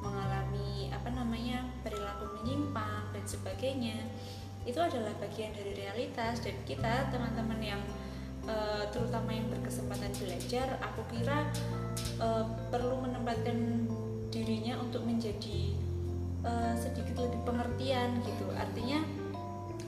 [0.00, 3.98] mengalami apa namanya perilaku menyimpang dan sebagainya
[4.62, 6.40] itu adalah bagian dari realitas.
[6.40, 7.82] Dan kita teman-teman yang
[8.46, 11.44] uh, terutama yang berkesempatan belajar aku kira
[12.20, 13.88] uh, perlu menempatkan
[14.30, 15.72] dirinya untuk menjadi
[16.44, 18.46] uh, sedikit lebih pengertian gitu.
[18.54, 19.00] Artinya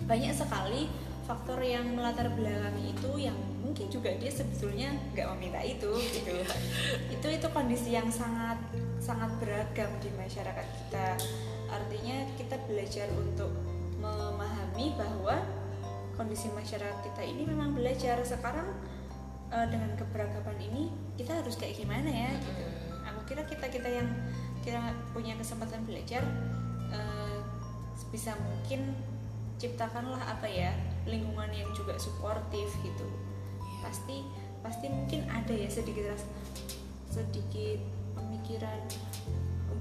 [0.09, 0.89] banyak sekali
[1.29, 6.33] faktor yang melatar belakangi itu yang mungkin juga dia sebetulnya nggak meminta itu gitu.
[7.15, 8.57] Itu itu kondisi yang sangat
[8.97, 11.21] sangat beragam di masyarakat kita.
[11.69, 13.53] Artinya kita belajar untuk
[14.01, 15.37] memahami bahwa
[16.17, 18.17] kondisi masyarakat kita ini memang belajar.
[18.25, 18.73] Sekarang
[19.53, 22.65] uh, dengan keberagaman ini kita harus kayak gimana ya gitu.
[23.09, 24.09] Aku kira kita kita yang
[24.63, 26.23] kira punya kesempatan belajar
[26.93, 27.41] uh,
[28.13, 28.95] bisa mungkin
[29.59, 30.71] ciptakanlah apa ya
[31.09, 33.07] lingkungan yang juga suportif gitu.
[33.81, 34.25] Pasti
[34.61, 36.19] pasti mungkin ada ya sedikit
[37.09, 37.81] sedikit
[38.13, 38.81] pemikiran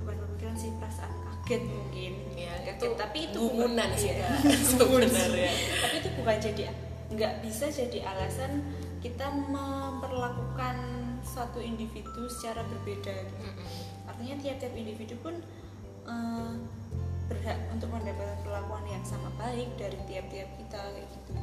[0.03, 1.11] bukan pemikiran sih perasaan
[1.47, 2.13] kaget mungkin.
[2.35, 4.15] Ya, itu tapi itu bukan sih.
[4.15, 4.31] ya,
[4.71, 5.51] sebenarnya.
[5.83, 6.63] Tapi itu bukan jadi
[7.07, 8.63] nggak bisa jadi alasan
[8.97, 10.75] kita memperlakukan
[11.21, 13.45] satu individu secara berbeda gitu.
[14.09, 15.35] artinya tiap-tiap individu pun
[16.09, 16.55] uh,
[17.27, 21.33] berhak untuk mendapatkan perlakuan yang sama baik dari tiap-tiap kita kayak gitu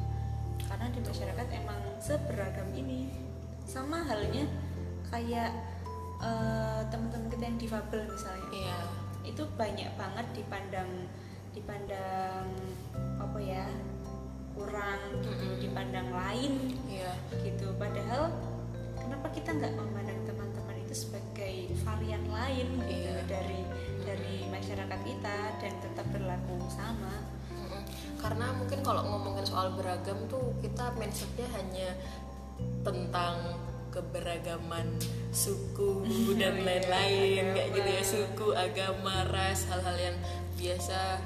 [0.65, 3.13] karena di masyarakat emang seberagam ini
[3.65, 4.49] sama halnya
[5.13, 5.53] kayak
[6.19, 8.79] uh, teman-teman kita yang difabel misalnya iya.
[9.21, 10.89] itu banyak banget dipandang
[11.53, 12.45] dipandang
[13.21, 13.65] apa ya
[14.55, 15.59] kurang gitu mm-hmm.
[15.61, 16.53] dipandang lain
[16.87, 17.11] iya.
[17.43, 18.31] gitu padahal
[18.95, 23.23] kenapa kita nggak memandang teman-teman itu sebagai varian lain gitu iya.
[23.27, 23.61] dari
[24.07, 27.35] dari masyarakat kita dan tetap berlaku sama
[28.25, 31.93] karena mungkin kalau ngomongin soal beragam tuh kita mindsetnya hanya
[32.81, 33.37] tentang
[33.93, 34.97] keberagaman
[35.29, 36.01] suku
[36.41, 40.17] dan lain-lain kayak gitu ya suku agama ras hal-hal yang
[40.57, 41.21] biasa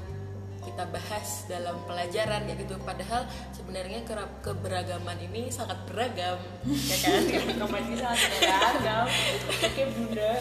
[0.70, 7.20] kita bahas dalam pelajaran ya gitu padahal sebenarnya kerap keberagaman ini sangat beragam ya kan
[7.30, 9.06] Keberagaman ini sangat beragam.
[9.60, 10.32] Oke bunda.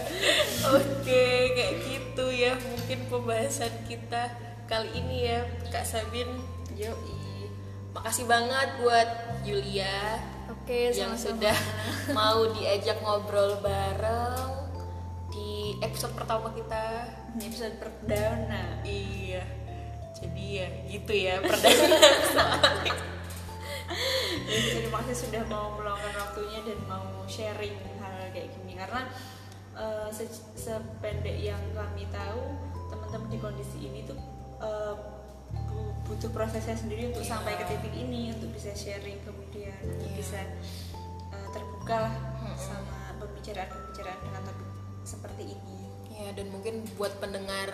[0.70, 1.26] oke
[1.58, 4.24] kayak gitu ya mungkin pembahasan kita
[4.70, 5.40] kali ini ya
[5.74, 6.30] kak Sabin
[6.78, 7.50] Yoi.
[7.92, 9.10] makasih banget buat
[9.42, 11.26] Yulia Oke, yang sama-sama.
[11.42, 11.58] sudah
[12.14, 14.70] mau diajak ngobrol bareng
[15.30, 18.82] di episode pertama kita episode perdana.
[18.86, 19.59] Iya.
[20.20, 21.97] Jadi ya gitu ya perdana
[24.49, 29.01] terima kasih sudah mau meluangkan waktunya dan mau sharing hal kayak gini karena
[29.74, 32.41] eh, se- sependek yang kami tahu
[32.88, 34.17] teman-teman di kondisi ini tuh
[35.70, 37.32] bu- butuh prosesnya sendiri untuk Iya.
[37.32, 40.09] sampai ke titik ini untuk bisa sharing kemudian Iya.
[40.13, 40.39] bisa
[41.30, 42.57] eh, terbuka lah Mm-mm.
[42.57, 44.70] sama pembicaraan-pembicaraan dengan topik
[45.01, 45.78] seperti ini.
[46.11, 47.72] Ya dan mungkin buat pendengar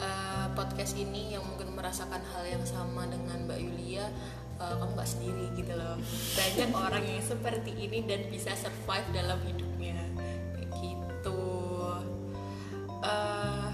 [0.00, 4.06] uh, podcast ini yang mungkin merasakan hal yang sama dengan Mbak Yulia,
[4.60, 5.96] uh, kamu nggak sendiri gitu loh.
[6.36, 9.98] Banyak orang yang seperti ini dan bisa survive dalam hidupnya,
[10.56, 11.40] kayak gitu.
[13.04, 13.70] Uh,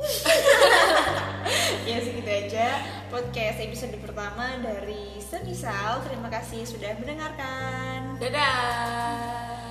[1.88, 6.04] Ya segitu aja podcast episode pertama dari Semisal.
[6.06, 8.20] Terima kasih sudah mendengarkan.
[8.22, 9.69] dadah.